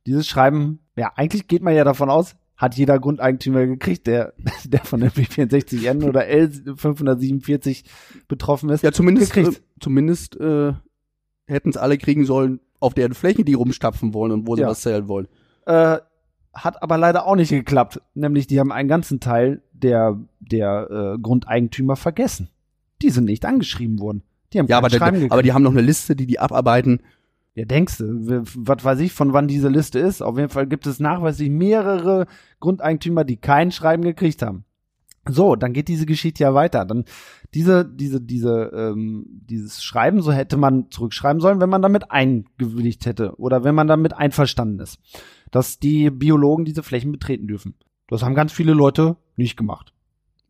Dieses 0.06 0.26
Schreiben, 0.26 0.80
ja, 0.96 1.12
eigentlich 1.16 1.46
geht 1.48 1.62
man 1.62 1.74
ja 1.74 1.84
davon 1.84 2.08
aus, 2.08 2.36
hat 2.56 2.74
jeder 2.76 2.98
Grundeigentümer 2.98 3.66
gekriegt, 3.66 4.06
der, 4.06 4.32
der 4.64 4.80
von 4.84 5.00
der 5.00 5.10
B64N 5.12 6.04
oder 6.04 6.22
L547 6.26 7.84
betroffen 8.28 8.70
ist. 8.70 8.82
Ja, 8.82 8.92
zumindest, 8.92 9.36
äh, 9.36 9.50
zumindest 9.80 10.36
äh, 10.40 10.72
hätten 11.46 11.70
es 11.70 11.76
alle 11.76 11.98
kriegen 11.98 12.24
sollen 12.24 12.60
auf 12.80 12.94
deren 12.94 13.14
Fläche, 13.14 13.44
die 13.44 13.54
rumstapfen 13.54 14.14
wollen 14.14 14.32
und 14.32 14.46
wo 14.46 14.56
sie 14.56 14.62
Ja. 14.62 14.68
was 14.68 14.80
zählen 14.80 15.06
wollen. 15.08 15.28
Äh, 15.66 15.98
hat 16.52 16.82
aber 16.82 16.98
leider 16.98 17.26
auch 17.26 17.36
nicht 17.36 17.50
geklappt. 17.50 18.00
Nämlich, 18.14 18.46
die 18.46 18.58
haben 18.58 18.72
einen 18.72 18.88
ganzen 18.88 19.20
Teil 19.20 19.62
der, 19.72 20.18
der 20.40 21.14
äh, 21.16 21.18
Grundeigentümer 21.20 21.94
vergessen. 21.96 22.48
Die 23.02 23.10
sind 23.10 23.26
nicht 23.26 23.44
angeschrieben 23.44 24.00
worden. 24.00 24.22
Die 24.52 24.58
haben 24.58 24.66
Ja, 24.66 24.78
aber, 24.78 24.88
der, 24.88 25.00
aber 25.02 25.42
die 25.42 25.52
haben 25.52 25.62
noch 25.62 25.70
eine 25.70 25.80
Liste, 25.80 26.16
die 26.16 26.26
die 26.26 26.40
abarbeiten. 26.40 27.00
Ja, 27.54 27.64
denkst 27.64 27.98
du, 27.98 28.42
was 28.56 28.84
weiß 28.84 29.00
ich, 29.00 29.12
von 29.12 29.32
wann 29.32 29.48
diese 29.48 29.68
Liste 29.68 29.98
ist? 29.98 30.22
Auf 30.22 30.36
jeden 30.38 30.48
Fall 30.50 30.66
gibt 30.66 30.86
es 30.86 30.98
nachweislich 31.00 31.50
mehrere 31.50 32.26
Grundeigentümer, 32.60 33.24
die 33.24 33.36
kein 33.36 33.70
Schreiben 33.72 34.02
gekriegt 34.02 34.42
haben. 34.42 34.64
So, 35.28 35.54
dann 35.54 35.72
geht 35.72 35.88
diese 35.88 36.06
Geschichte 36.06 36.42
ja 36.42 36.54
weiter. 36.54 36.84
Dann 36.84 37.04
diese, 37.54 37.84
diese, 37.84 38.20
diese, 38.20 38.70
ähm, 38.74 39.26
dieses 39.28 39.82
Schreiben, 39.82 40.22
so 40.22 40.32
hätte 40.32 40.56
man 40.56 40.90
zurückschreiben 40.90 41.40
sollen, 41.40 41.60
wenn 41.60 41.68
man 41.68 41.82
damit 41.82 42.10
eingewilligt 42.10 43.04
hätte 43.06 43.38
oder 43.38 43.62
wenn 43.62 43.74
man 43.74 43.86
damit 43.86 44.14
einverstanden 44.14 44.80
ist, 44.80 44.98
dass 45.50 45.78
die 45.78 46.10
Biologen 46.10 46.64
diese 46.64 46.82
Flächen 46.82 47.12
betreten 47.12 47.46
dürfen. 47.46 47.74
Das 48.08 48.22
haben 48.22 48.34
ganz 48.34 48.52
viele 48.52 48.72
Leute 48.72 49.16
nicht 49.36 49.56
gemacht. 49.56 49.92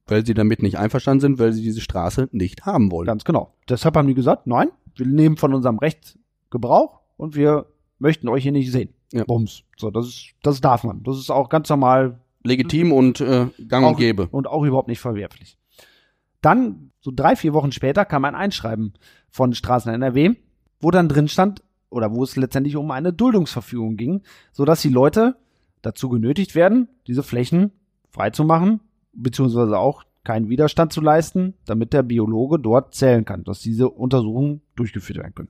Weil 0.06 0.24
sie 0.24 0.34
damit 0.34 0.62
nicht 0.62 0.78
einverstanden 0.78 1.20
sind, 1.20 1.38
weil 1.38 1.52
sie 1.52 1.62
diese 1.62 1.80
Straße 1.80 2.28
nicht 2.32 2.64
haben 2.64 2.90
wollen. 2.90 3.06
Ganz 3.06 3.24
genau. 3.24 3.54
Deshalb 3.68 3.96
haben 3.96 4.08
die 4.08 4.14
gesagt, 4.14 4.46
nein, 4.46 4.68
wir 4.94 5.06
nehmen 5.06 5.36
von 5.36 5.54
unserem 5.54 5.78
Recht 5.78 6.18
Gebrauch 6.50 7.00
und 7.16 7.34
wir 7.34 7.66
möchten 7.98 8.28
euch 8.28 8.42
hier 8.42 8.52
nicht 8.52 8.72
sehen. 8.72 8.90
Ja. 9.12 9.24
Bums. 9.24 9.62
So, 9.76 9.90
das 9.90 10.06
ist, 10.06 10.30
das 10.42 10.60
darf 10.60 10.84
man. 10.84 11.02
Das 11.02 11.18
ist 11.18 11.30
auch 11.30 11.48
ganz 11.48 11.68
normal 11.68 12.20
Legitim 12.42 12.92
und 12.92 13.20
äh, 13.20 13.46
gang 13.68 13.86
und 13.86 13.94
auch, 13.94 13.98
gäbe. 13.98 14.28
und 14.30 14.46
auch 14.46 14.64
überhaupt 14.64 14.88
nicht 14.88 15.00
verwerflich. 15.00 15.58
Dann, 16.40 16.92
so 17.00 17.12
drei, 17.14 17.36
vier 17.36 17.52
Wochen 17.52 17.72
später, 17.72 18.04
kam 18.04 18.24
ein 18.24 18.34
Einschreiben 18.34 18.94
von 19.30 19.52
Straßen 19.52 19.92
NRW, 19.92 20.36
wo 20.80 20.90
dann 20.90 21.08
drin 21.08 21.28
stand, 21.28 21.62
oder 21.90 22.14
wo 22.14 22.22
es 22.22 22.36
letztendlich 22.36 22.76
um 22.76 22.90
eine 22.90 23.12
Duldungsverfügung 23.12 23.96
ging, 23.96 24.22
sodass 24.52 24.80
die 24.80 24.88
Leute 24.88 25.36
dazu 25.82 26.08
genötigt 26.08 26.54
werden, 26.54 26.88
diese 27.06 27.22
Flächen 27.22 27.72
freizumachen, 28.10 28.80
beziehungsweise 29.12 29.78
auch 29.78 30.04
keinen 30.24 30.48
Widerstand 30.48 30.92
zu 30.92 31.00
leisten, 31.00 31.54
damit 31.66 31.92
der 31.92 32.02
Biologe 32.02 32.58
dort 32.58 32.94
zählen 32.94 33.24
kann, 33.24 33.44
dass 33.44 33.60
diese 33.60 33.88
Untersuchungen 33.88 34.62
durchgeführt 34.76 35.18
werden 35.18 35.34
können. 35.34 35.48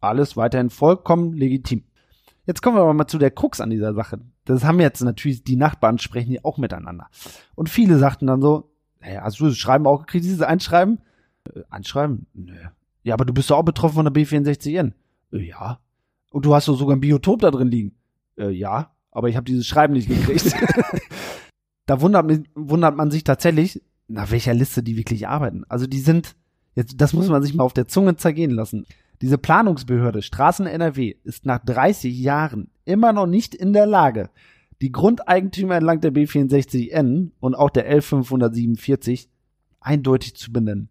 Alles 0.00 0.36
weiterhin 0.36 0.70
vollkommen 0.70 1.32
legitim. 1.32 1.84
Jetzt 2.46 2.62
kommen 2.62 2.76
wir 2.76 2.82
aber 2.82 2.94
mal 2.94 3.06
zu 3.06 3.18
der 3.18 3.30
Krux 3.30 3.60
an 3.60 3.70
dieser 3.70 3.94
Sache. 3.94 4.20
Das 4.48 4.64
haben 4.64 4.80
jetzt 4.80 5.02
natürlich 5.02 5.44
die 5.44 5.56
Nachbarn 5.56 5.98
sprechen 5.98 6.32
ja 6.32 6.40
auch 6.42 6.56
miteinander. 6.56 7.08
Und 7.54 7.68
viele 7.68 7.98
sagten 7.98 8.26
dann 8.26 8.40
so, 8.40 8.70
naja, 8.98 9.20
hast 9.22 9.40
du 9.40 9.46
das 9.46 9.58
Schreiben 9.58 9.86
auch 9.86 10.00
gekriegt, 10.00 10.24
dieses 10.24 10.40
Einschreiben? 10.40 11.00
Äh, 11.54 11.60
Einschreiben? 11.68 12.26
Nö. 12.32 12.54
Ja, 13.02 13.14
aber 13.14 13.26
du 13.26 13.34
bist 13.34 13.50
doch 13.50 13.58
auch 13.58 13.64
betroffen 13.64 13.96
von 13.96 14.10
der 14.10 14.14
B64N. 14.14 14.92
Äh, 15.32 15.38
ja. 15.38 15.80
Und 16.30 16.46
du 16.46 16.54
hast 16.54 16.66
doch 16.66 16.76
sogar 16.76 16.96
ein 16.96 17.00
Biotop 17.00 17.40
da 17.40 17.50
drin 17.50 17.68
liegen. 17.68 17.94
Äh, 18.38 18.50
ja, 18.50 18.90
aber 19.10 19.28
ich 19.28 19.36
habe 19.36 19.44
dieses 19.44 19.66
Schreiben 19.66 19.92
nicht 19.92 20.08
gekriegt. 20.08 20.54
da 21.86 22.00
wundert, 22.00 22.48
wundert 22.54 22.96
man 22.96 23.10
sich 23.10 23.24
tatsächlich, 23.24 23.82
nach 24.08 24.30
welcher 24.30 24.54
Liste 24.54 24.82
die 24.82 24.96
wirklich 24.96 25.28
arbeiten. 25.28 25.64
Also 25.68 25.86
die 25.86 26.00
sind, 26.00 26.36
jetzt, 26.74 26.98
das 26.98 27.12
muss 27.12 27.28
man 27.28 27.42
sich 27.42 27.54
mal 27.54 27.64
auf 27.64 27.74
der 27.74 27.86
Zunge 27.86 28.16
zergehen 28.16 28.52
lassen. 28.52 28.86
Diese 29.20 29.36
Planungsbehörde 29.36 30.22
Straßen 30.22 30.66
NRW 30.66 31.16
ist 31.24 31.44
nach 31.44 31.58
30 31.62 32.18
Jahren 32.18 32.70
immer 32.88 33.12
noch 33.12 33.26
nicht 33.26 33.54
in 33.54 33.72
der 33.72 33.86
Lage, 33.86 34.30
die 34.80 34.92
Grundeigentümer 34.92 35.76
entlang 35.76 36.00
der 36.00 36.12
B64N 36.12 37.30
und 37.40 37.54
auch 37.54 37.70
der 37.70 37.92
L547 37.98 39.28
eindeutig 39.80 40.36
zu 40.36 40.52
benennen. 40.52 40.88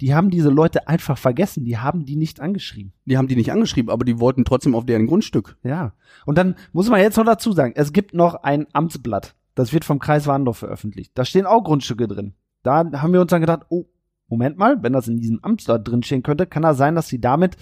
Die 0.00 0.14
haben 0.14 0.30
diese 0.30 0.50
Leute 0.50 0.88
einfach 0.88 1.16
vergessen, 1.16 1.64
die 1.64 1.78
haben 1.78 2.04
die 2.04 2.16
nicht 2.16 2.40
angeschrieben. 2.40 2.92
Die 3.04 3.16
haben 3.16 3.28
die 3.28 3.36
nicht 3.36 3.52
angeschrieben, 3.52 3.90
aber 3.90 4.04
die 4.04 4.18
wollten 4.18 4.44
trotzdem 4.44 4.74
auf 4.74 4.84
deren 4.84 5.06
Grundstück. 5.06 5.56
Ja. 5.62 5.92
Und 6.26 6.38
dann 6.38 6.56
muss 6.72 6.90
man 6.90 7.00
jetzt 7.00 7.16
noch 7.16 7.24
dazu 7.24 7.52
sagen, 7.52 7.74
es 7.76 7.92
gibt 7.92 8.12
noch 8.12 8.34
ein 8.34 8.66
Amtsblatt. 8.72 9.36
Das 9.54 9.72
wird 9.72 9.84
vom 9.84 10.00
Kreis 10.00 10.26
Warndorf 10.26 10.58
veröffentlicht. 10.58 11.12
Da 11.14 11.24
stehen 11.24 11.46
auch 11.46 11.62
Grundstücke 11.62 12.08
drin. 12.08 12.34
Da 12.64 12.90
haben 12.92 13.12
wir 13.12 13.20
uns 13.20 13.30
dann 13.30 13.40
gedacht, 13.40 13.66
oh, 13.68 13.84
Moment 14.28 14.58
mal, 14.58 14.82
wenn 14.82 14.92
das 14.92 15.06
in 15.06 15.18
diesem 15.18 15.44
Amtsblatt 15.44 15.86
drinstehen 15.86 16.24
könnte, 16.24 16.46
kann 16.46 16.62
das 16.62 16.78
sein, 16.78 16.96
dass 16.96 17.06
sie 17.06 17.20
damit 17.20 17.56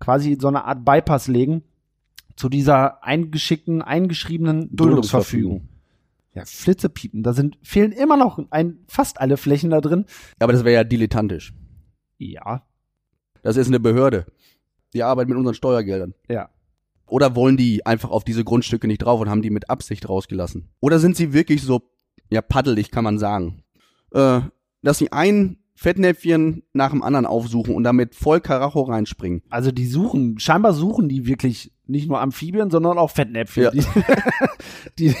quasi 0.00 0.36
so 0.38 0.48
eine 0.48 0.64
Art 0.64 0.84
Bypass 0.84 1.28
legen 1.28 1.62
zu 2.40 2.48
dieser 2.48 3.04
eingeschickten, 3.04 3.82
eingeschriebenen 3.82 4.74
Duldungsverfügung. 4.74 5.68
Ja, 6.32 6.44
Flitzepiepen, 6.46 7.22
da 7.22 7.34
sind, 7.34 7.58
fehlen 7.62 7.92
immer 7.92 8.16
noch 8.16 8.40
ein, 8.48 8.78
fast 8.88 9.20
alle 9.20 9.36
Flächen 9.36 9.68
da 9.68 9.82
drin. 9.82 10.06
Aber 10.38 10.54
das 10.54 10.64
wäre 10.64 10.74
ja 10.76 10.84
dilettantisch. 10.84 11.52
Ja, 12.16 12.62
Das 13.42 13.58
ist 13.58 13.66
eine 13.66 13.78
Behörde. 13.78 14.24
Die 14.94 15.02
arbeitet 15.02 15.28
mit 15.28 15.38
unseren 15.38 15.54
Steuergeldern. 15.54 16.14
ja. 16.28 16.48
Oder 17.06 17.34
wollen 17.34 17.56
die 17.56 17.84
einfach 17.84 18.10
auf 18.10 18.22
diese 18.22 18.44
Grundstücke 18.44 18.86
nicht 18.86 18.98
drauf 18.98 19.20
und 19.20 19.28
haben 19.28 19.42
die 19.42 19.50
mit 19.50 19.68
Absicht 19.68 20.08
rausgelassen? 20.08 20.70
Oder 20.78 21.00
sind 21.00 21.16
sie 21.16 21.32
wirklich 21.32 21.60
so, 21.60 21.82
ja, 22.30 22.40
paddelig, 22.40 22.92
kann 22.92 23.02
man 23.02 23.18
sagen? 23.18 23.64
Äh, 24.12 24.42
dass 24.82 24.98
sie 24.98 25.10
ein 25.10 25.58
Fettnäpfchen 25.80 26.62
nach 26.74 26.90
dem 26.90 27.02
anderen 27.02 27.24
aufsuchen 27.24 27.74
und 27.74 27.84
damit 27.84 28.14
voll 28.14 28.42
Karacho 28.42 28.82
reinspringen. 28.82 29.40
Also 29.48 29.72
die 29.72 29.86
suchen, 29.86 30.38
scheinbar 30.38 30.74
suchen 30.74 31.08
die 31.08 31.26
wirklich 31.26 31.72
nicht 31.86 32.06
nur 32.06 32.20
Amphibien, 32.20 32.70
sondern 32.70 32.98
auch 32.98 33.10
Fettnäpfchen, 33.10 33.62
Ja. 33.64 33.70
die, 33.70 33.82
die 34.98 35.14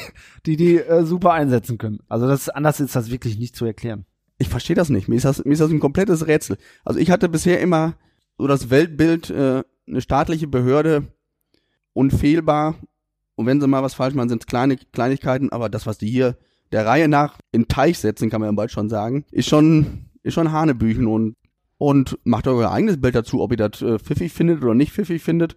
die, 0.44 0.56
die 0.56 0.76
äh, 0.76 1.04
super 1.06 1.32
einsetzen 1.32 1.78
können. 1.78 2.00
Also 2.08 2.26
das 2.26 2.50
anders 2.50 2.78
ist 2.78 2.94
das 2.94 3.10
wirklich 3.10 3.38
nicht 3.38 3.56
zu 3.56 3.64
erklären. 3.64 4.04
Ich 4.36 4.50
verstehe 4.50 4.76
das 4.76 4.90
nicht. 4.90 5.08
Mir 5.08 5.16
ist 5.16 5.24
das, 5.24 5.42
mir 5.46 5.52
ist 5.52 5.60
das 5.60 5.70
ein 5.70 5.80
komplettes 5.80 6.26
Rätsel. 6.26 6.58
Also 6.84 7.00
ich 7.00 7.10
hatte 7.10 7.30
bisher 7.30 7.58
immer 7.62 7.94
so 8.36 8.46
das 8.46 8.68
Weltbild, 8.68 9.30
äh, 9.30 9.62
eine 9.88 10.00
staatliche 10.02 10.46
Behörde 10.46 11.08
unfehlbar. 11.94 12.74
Und 13.34 13.46
wenn 13.46 13.62
sie 13.62 13.66
mal 13.66 13.82
was 13.82 13.94
falsch 13.94 14.14
machen, 14.14 14.28
sind 14.28 14.42
es 14.42 14.46
kleine 14.46 14.76
Kleinigkeiten. 14.76 15.50
Aber 15.52 15.70
das, 15.70 15.86
was 15.86 15.96
die 15.96 16.10
hier 16.10 16.36
der 16.70 16.84
Reihe 16.84 17.08
nach 17.08 17.38
in 17.50 17.66
Teich 17.66 17.98
setzen, 17.98 18.28
kann 18.28 18.42
man 18.42 18.50
ja 18.50 18.54
bald 18.54 18.70
schon 18.70 18.90
sagen, 18.90 19.24
ist 19.30 19.48
schon, 19.48 20.09
ist 20.22 20.34
schon 20.34 20.52
Hanebüchen 20.52 21.06
und, 21.06 21.36
und 21.78 22.18
macht 22.24 22.46
euer 22.46 22.70
eigenes 22.70 23.00
Bild 23.00 23.14
dazu, 23.14 23.40
ob 23.40 23.52
ihr 23.52 23.56
das 23.56 23.82
äh, 23.82 23.98
pfiffig 23.98 24.32
findet 24.32 24.62
oder 24.62 24.74
nicht 24.74 24.92
pfiffig 24.92 25.22
findet. 25.22 25.56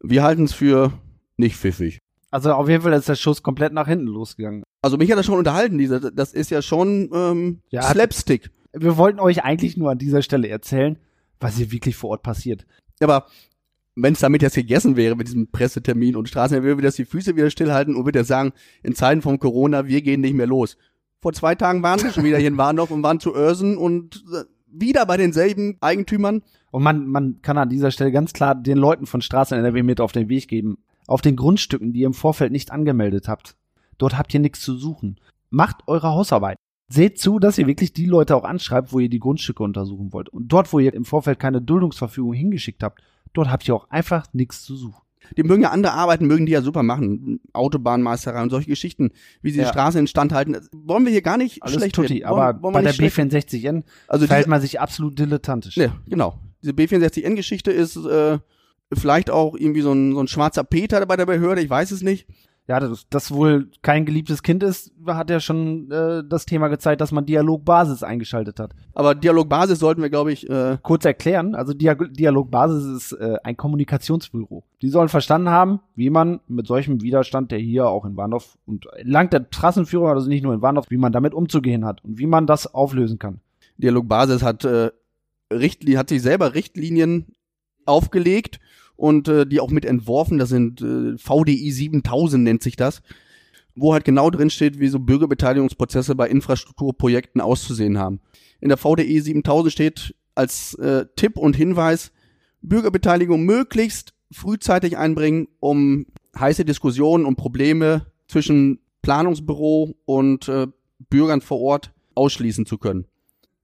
Wir 0.00 0.22
halten 0.22 0.44
es 0.44 0.52
für 0.52 0.92
nicht 1.36 1.56
pfiffig. 1.56 2.00
Also 2.30 2.52
auf 2.52 2.68
jeden 2.68 2.82
Fall 2.82 2.92
ist 2.92 3.08
der 3.08 3.14
Schuss 3.14 3.42
komplett 3.42 3.72
nach 3.72 3.88
hinten 3.88 4.06
losgegangen. 4.06 4.62
Also 4.82 4.98
mich 4.98 5.10
hat 5.10 5.18
das 5.18 5.26
schon 5.26 5.38
unterhalten, 5.38 5.78
diese, 5.78 6.12
das 6.12 6.32
ist 6.32 6.50
ja 6.50 6.62
schon 6.62 7.10
ähm, 7.12 7.60
Ja, 7.70 7.82
Slapstick. 7.82 8.50
Wir 8.72 8.96
wollten 8.98 9.20
euch 9.20 9.42
eigentlich 9.42 9.76
nur 9.76 9.90
an 9.90 9.98
dieser 9.98 10.22
Stelle 10.22 10.48
erzählen, 10.48 10.98
was 11.40 11.56
hier 11.56 11.72
wirklich 11.72 11.96
vor 11.96 12.10
Ort 12.10 12.22
passiert. 12.22 12.66
Aber 13.00 13.26
wenn 13.94 14.12
es 14.12 14.20
damit 14.20 14.42
jetzt 14.42 14.54
gegessen 14.54 14.96
wäre 14.96 15.16
mit 15.16 15.28
diesem 15.28 15.50
Pressetermin 15.50 16.16
und 16.16 16.28
Straßen, 16.28 16.56
dann 16.56 16.64
würde 16.64 16.82
das 16.82 16.96
die 16.96 17.06
Füße 17.06 17.36
wieder 17.36 17.50
stillhalten 17.50 17.96
und 17.96 18.04
würde 18.04 18.22
sagen, 18.24 18.52
in 18.82 18.94
Zeiten 18.94 19.22
von 19.22 19.38
Corona, 19.38 19.86
wir 19.86 20.02
gehen 20.02 20.20
nicht 20.20 20.34
mehr 20.34 20.46
los. 20.46 20.76
Vor 21.20 21.32
zwei 21.32 21.54
Tagen 21.54 21.82
waren 21.82 21.98
sie 21.98 22.10
schon 22.10 22.24
wieder 22.24 22.38
hier 22.38 22.48
in 22.48 22.58
Warndorf 22.58 22.90
und 22.90 23.02
waren 23.02 23.20
zu 23.20 23.34
Örsen 23.34 23.76
und 23.76 24.24
äh, 24.32 24.44
wieder 24.66 25.06
bei 25.06 25.16
denselben 25.16 25.76
Eigentümern. 25.80 26.42
Und 26.70 26.82
man, 26.82 27.06
man 27.06 27.40
kann 27.42 27.58
an 27.58 27.68
dieser 27.68 27.90
Stelle 27.90 28.12
ganz 28.12 28.32
klar 28.32 28.54
den 28.54 28.78
Leuten 28.78 29.06
von 29.06 29.22
Straßen 29.22 29.58
NRW 29.58 29.82
mit 29.82 30.00
auf 30.00 30.12
den 30.12 30.28
Weg 30.28 30.48
geben. 30.48 30.78
Auf 31.06 31.22
den 31.22 31.36
Grundstücken, 31.36 31.92
die 31.92 32.00
ihr 32.00 32.06
im 32.06 32.14
Vorfeld 32.14 32.52
nicht 32.52 32.72
angemeldet 32.72 33.28
habt. 33.28 33.56
Dort 33.98 34.18
habt 34.18 34.34
ihr 34.34 34.40
nichts 34.40 34.60
zu 34.60 34.76
suchen. 34.76 35.18
Macht 35.50 35.86
eure 35.86 36.08
Hausarbeit. 36.08 36.58
Seht 36.88 37.18
zu, 37.18 37.38
dass 37.38 37.58
ihr 37.58 37.66
wirklich 37.66 37.92
die 37.92 38.06
Leute 38.06 38.36
auch 38.36 38.44
anschreibt, 38.44 38.92
wo 38.92 39.00
ihr 39.00 39.08
die 39.08 39.18
Grundstücke 39.18 39.62
untersuchen 39.62 40.12
wollt. 40.12 40.28
Und 40.28 40.48
dort, 40.48 40.72
wo 40.72 40.78
ihr 40.78 40.94
im 40.94 41.04
Vorfeld 41.04 41.38
keine 41.38 41.62
Duldungsverfügung 41.62 42.32
hingeschickt 42.32 42.82
habt, 42.82 43.02
dort 43.32 43.50
habt 43.50 43.66
ihr 43.66 43.74
auch 43.74 43.90
einfach 43.90 44.26
nichts 44.32 44.62
zu 44.62 44.76
suchen. 44.76 45.05
Die 45.36 45.42
mögen 45.42 45.62
ja 45.62 45.70
andere 45.70 45.92
Arbeiten, 45.92 46.26
mögen 46.26 46.46
die 46.46 46.52
ja 46.52 46.62
super 46.62 46.82
machen. 46.82 47.40
Autobahnmeisterei 47.52 48.42
und 48.42 48.50
solche 48.50 48.68
Geschichten, 48.68 49.10
wie 49.42 49.50
sie 49.50 49.58
Ja. 49.58 49.64
die 49.64 49.70
Straße 49.70 49.98
instand 49.98 50.32
halten. 50.32 50.52
Das 50.54 50.68
wollen 50.74 51.04
wir 51.04 51.12
hier 51.12 51.22
gar 51.22 51.36
nicht 51.38 51.62
Alles 51.62 51.76
schlecht 51.76 51.94
tutti, 51.94 52.14
reden. 52.14 52.26
aber 52.26 52.38
wollen, 52.54 52.62
wollen 52.62 52.72
bei 52.74 52.82
der 52.82 52.92
nicht 52.92 53.14
schlecht- 53.14 53.32
B64N 53.52 53.82
Also 54.08 54.26
verhält 54.26 54.46
man 54.48 54.60
sich 54.60 54.80
absolut 54.80 55.18
dilettantisch. 55.18 55.76
ne, 55.76 55.92
genau. 56.08 56.38
Diese 56.62 56.72
B64N-Geschichte 56.72 57.70
ist 57.70 57.96
äh, 57.96 58.38
vielleicht 58.92 59.30
auch 59.30 59.56
irgendwie 59.56 59.80
so 59.82 59.92
ein, 59.92 60.12
so 60.12 60.20
ein 60.20 60.28
schwarzer 60.28 60.64
Peter 60.64 61.04
bei 61.06 61.16
der 61.16 61.26
Behörde, 61.26 61.60
ich 61.60 61.70
weiß 61.70 61.90
es 61.90 62.02
nicht. 62.02 62.26
Ja, 62.68 62.80
das, 62.80 63.06
das 63.08 63.30
wohl 63.30 63.70
kein 63.82 64.06
geliebtes 64.06 64.42
Kind 64.42 64.64
ist, 64.64 64.90
hat 65.06 65.30
ja 65.30 65.38
schon 65.38 65.88
äh, 65.90 66.24
das 66.28 66.46
Thema 66.46 66.66
gezeigt, 66.66 67.00
dass 67.00 67.12
man 67.12 67.24
Dialogbasis 67.24 68.02
eingeschaltet 68.02 68.58
hat. 68.58 68.74
Aber 68.92 69.14
Dialogbasis 69.14 69.78
sollten 69.78 70.02
wir, 70.02 70.10
glaube 70.10 70.32
ich, 70.32 70.50
äh, 70.50 70.76
Kurz 70.82 71.04
erklären, 71.04 71.54
also 71.54 71.72
Diag 71.72 72.12
Dialogbasis 72.12 72.84
ist 72.84 73.12
äh, 73.12 73.36
ein 73.44 73.56
Kommunikationsbüro. 73.56 74.64
Die 74.82 74.88
sollen 74.88 75.08
verstanden 75.08 75.50
haben, 75.50 75.78
wie 75.94 76.10
man 76.10 76.40
mit 76.48 76.66
solchem 76.66 77.02
Widerstand, 77.02 77.52
der 77.52 77.60
hier 77.60 77.86
auch 77.86 78.04
in 78.04 78.16
Warndorf 78.16 78.58
und 78.66 78.86
entlang 78.96 79.30
der 79.30 79.48
Trassenführung, 79.48 80.08
also 80.08 80.28
nicht 80.28 80.42
nur 80.42 80.52
in 80.52 80.62
Warndorf, 80.62 80.90
wie 80.90 80.98
man 80.98 81.12
damit 81.12 81.34
umzugehen 81.34 81.84
hat 81.84 82.04
und 82.04 82.18
wie 82.18 82.26
man 82.26 82.48
das 82.48 82.74
auflösen 82.74 83.20
kann. 83.20 83.38
Dialogbasis 83.78 84.42
hat, 84.42 84.64
äh, 84.64 84.90
Richtli 85.52 85.92
hat 85.92 86.08
sich 86.08 86.20
selber 86.20 86.54
Richtlinien 86.54 87.26
aufgelegt 87.84 88.58
und 88.96 89.28
äh, 89.28 89.46
die 89.46 89.60
auch 89.60 89.70
mit 89.70 89.84
entworfen. 89.84 90.38
Das 90.38 90.48
sind 90.48 90.80
äh, 90.80 91.16
VDI 91.18 91.70
7000 91.70 92.42
nennt 92.42 92.62
sich 92.62 92.76
das, 92.76 93.02
wo 93.74 93.92
halt 93.92 94.04
genau 94.04 94.30
drin 94.30 94.50
steht, 94.50 94.80
wie 94.80 94.88
so 94.88 94.98
Bürgerbeteiligungsprozesse 94.98 96.14
bei 96.14 96.28
Infrastrukturprojekten 96.28 97.40
auszusehen 97.40 97.98
haben. 97.98 98.20
In 98.60 98.68
der 98.68 98.78
VDI 98.78 99.20
7000 99.20 99.72
steht 99.72 100.14
als 100.34 100.74
äh, 100.74 101.06
Tipp 101.16 101.36
und 101.36 101.56
Hinweis, 101.56 102.12
Bürgerbeteiligung 102.62 103.44
möglichst 103.44 104.14
frühzeitig 104.32 104.96
einbringen, 104.96 105.48
um 105.60 106.06
heiße 106.38 106.64
Diskussionen 106.64 107.24
und 107.24 107.36
Probleme 107.36 108.06
zwischen 108.28 108.80
Planungsbüro 109.02 109.94
und 110.04 110.48
äh, 110.48 110.66
Bürgern 111.10 111.40
vor 111.40 111.60
Ort 111.60 111.92
ausschließen 112.14 112.66
zu 112.66 112.78
können. 112.78 113.06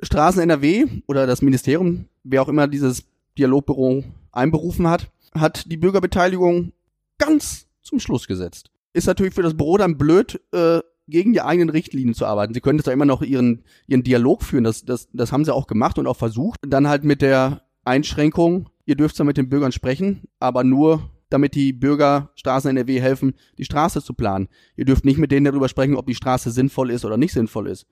Straßen 0.00 0.42
NRW 0.42 0.86
oder 1.06 1.26
das 1.26 1.42
Ministerium, 1.42 2.06
wer 2.22 2.42
auch 2.42 2.48
immer 2.48 2.68
dieses 2.68 3.04
Dialogbüro 3.38 4.04
einberufen 4.30 4.88
hat, 4.88 5.10
hat 5.34 5.70
die 5.70 5.76
Bürgerbeteiligung 5.76 6.72
ganz 7.18 7.66
zum 7.82 8.00
Schluss 8.00 8.26
gesetzt. 8.26 8.70
Ist 8.92 9.06
natürlich 9.06 9.34
für 9.34 9.42
das 9.42 9.56
Büro 9.56 9.76
dann 9.76 9.98
blöd, 9.98 10.40
äh, 10.52 10.80
gegen 11.08 11.32
die 11.32 11.42
eigenen 11.42 11.70
Richtlinien 11.70 12.14
zu 12.14 12.26
arbeiten. 12.26 12.54
Sie 12.54 12.60
können 12.60 12.78
jetzt 12.78 12.86
da 12.86 12.92
immer 12.92 13.04
noch 13.04 13.22
ihren, 13.22 13.64
ihren 13.86 14.02
Dialog 14.02 14.42
führen, 14.42 14.64
das, 14.64 14.84
das, 14.84 15.08
das 15.12 15.32
haben 15.32 15.44
sie 15.44 15.54
auch 15.54 15.66
gemacht 15.66 15.98
und 15.98 16.06
auch 16.06 16.16
versucht. 16.16 16.60
Dann 16.66 16.88
halt 16.88 17.04
mit 17.04 17.22
der 17.22 17.62
Einschränkung, 17.84 18.70
ihr 18.86 18.94
dürft 18.94 19.16
zwar 19.16 19.26
mit 19.26 19.36
den 19.36 19.48
Bürgern 19.48 19.72
sprechen, 19.72 20.22
aber 20.38 20.64
nur 20.64 21.10
damit 21.28 21.54
die 21.54 21.72
Bürger 21.72 22.30
Straßen 22.34 22.70
NRW 22.70 23.00
helfen, 23.00 23.34
die 23.58 23.64
Straße 23.64 24.02
zu 24.02 24.14
planen. 24.14 24.48
Ihr 24.76 24.84
dürft 24.84 25.04
nicht 25.04 25.18
mit 25.18 25.32
denen 25.32 25.44
darüber 25.44 25.68
sprechen, 25.68 25.96
ob 25.96 26.06
die 26.06 26.14
Straße 26.14 26.50
sinnvoll 26.50 26.90
ist 26.90 27.04
oder 27.04 27.16
nicht 27.16 27.32
sinnvoll 27.32 27.68
ist. 27.68 27.86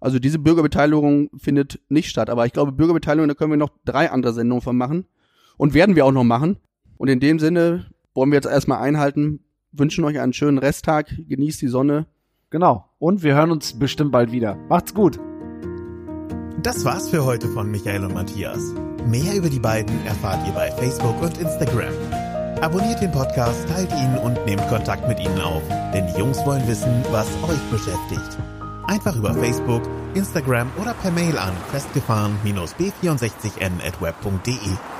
Also 0.00 0.18
diese 0.18 0.38
Bürgerbeteiligung 0.38 1.30
findet 1.36 1.80
nicht 1.88 2.08
statt. 2.08 2.30
Aber 2.30 2.46
ich 2.46 2.52
glaube, 2.52 2.72
Bürgerbeteiligung, 2.72 3.28
da 3.28 3.34
können 3.34 3.52
wir 3.52 3.58
noch 3.58 3.70
drei 3.84 4.10
andere 4.10 4.32
Sendungen 4.32 4.62
von 4.62 4.76
machen. 4.76 5.06
Und 5.56 5.74
werden 5.74 5.94
wir 5.94 6.06
auch 6.06 6.12
noch 6.12 6.24
machen. 6.24 6.56
Und 7.00 7.08
in 7.08 7.18
dem 7.18 7.38
Sinne 7.38 7.86
wollen 8.12 8.30
wir 8.30 8.36
jetzt 8.36 8.46
erstmal 8.46 8.82
einhalten, 8.82 9.40
wünschen 9.72 10.04
euch 10.04 10.20
einen 10.20 10.34
schönen 10.34 10.58
Resttag, 10.58 11.10
genießt 11.28 11.62
die 11.62 11.68
Sonne. 11.68 12.04
Genau. 12.50 12.90
Und 12.98 13.22
wir 13.22 13.34
hören 13.34 13.50
uns 13.50 13.78
bestimmt 13.78 14.12
bald 14.12 14.32
wieder. 14.32 14.56
Macht's 14.68 14.92
gut. 14.92 15.18
Das 16.62 16.84
war's 16.84 17.08
für 17.08 17.24
heute 17.24 17.48
von 17.48 17.70
Michael 17.70 18.04
und 18.04 18.12
Matthias. 18.12 18.74
Mehr 19.06 19.34
über 19.34 19.48
die 19.48 19.60
beiden 19.60 20.04
erfahrt 20.04 20.46
ihr 20.46 20.52
bei 20.52 20.70
Facebook 20.72 21.22
und 21.22 21.38
Instagram. 21.38 21.94
Abonniert 22.60 23.00
den 23.00 23.12
Podcast, 23.12 23.66
teilt 23.66 23.92
ihn 23.92 24.18
und 24.18 24.44
nehmt 24.44 24.68
Kontakt 24.68 25.08
mit 25.08 25.20
ihnen 25.20 25.40
auf, 25.40 25.62
denn 25.94 26.06
die 26.06 26.18
Jungs 26.18 26.44
wollen 26.44 26.68
wissen, 26.68 27.02
was 27.10 27.28
euch 27.44 27.62
beschäftigt. 27.70 28.36
Einfach 28.88 29.16
über 29.16 29.32
Facebook, 29.32 29.80
Instagram 30.12 30.70
oder 30.78 30.92
per 30.92 31.12
Mail 31.12 31.38
an 31.38 31.54
festgefahren-b64n 31.72 33.86
at 33.86 34.02
web.de. 34.02 34.99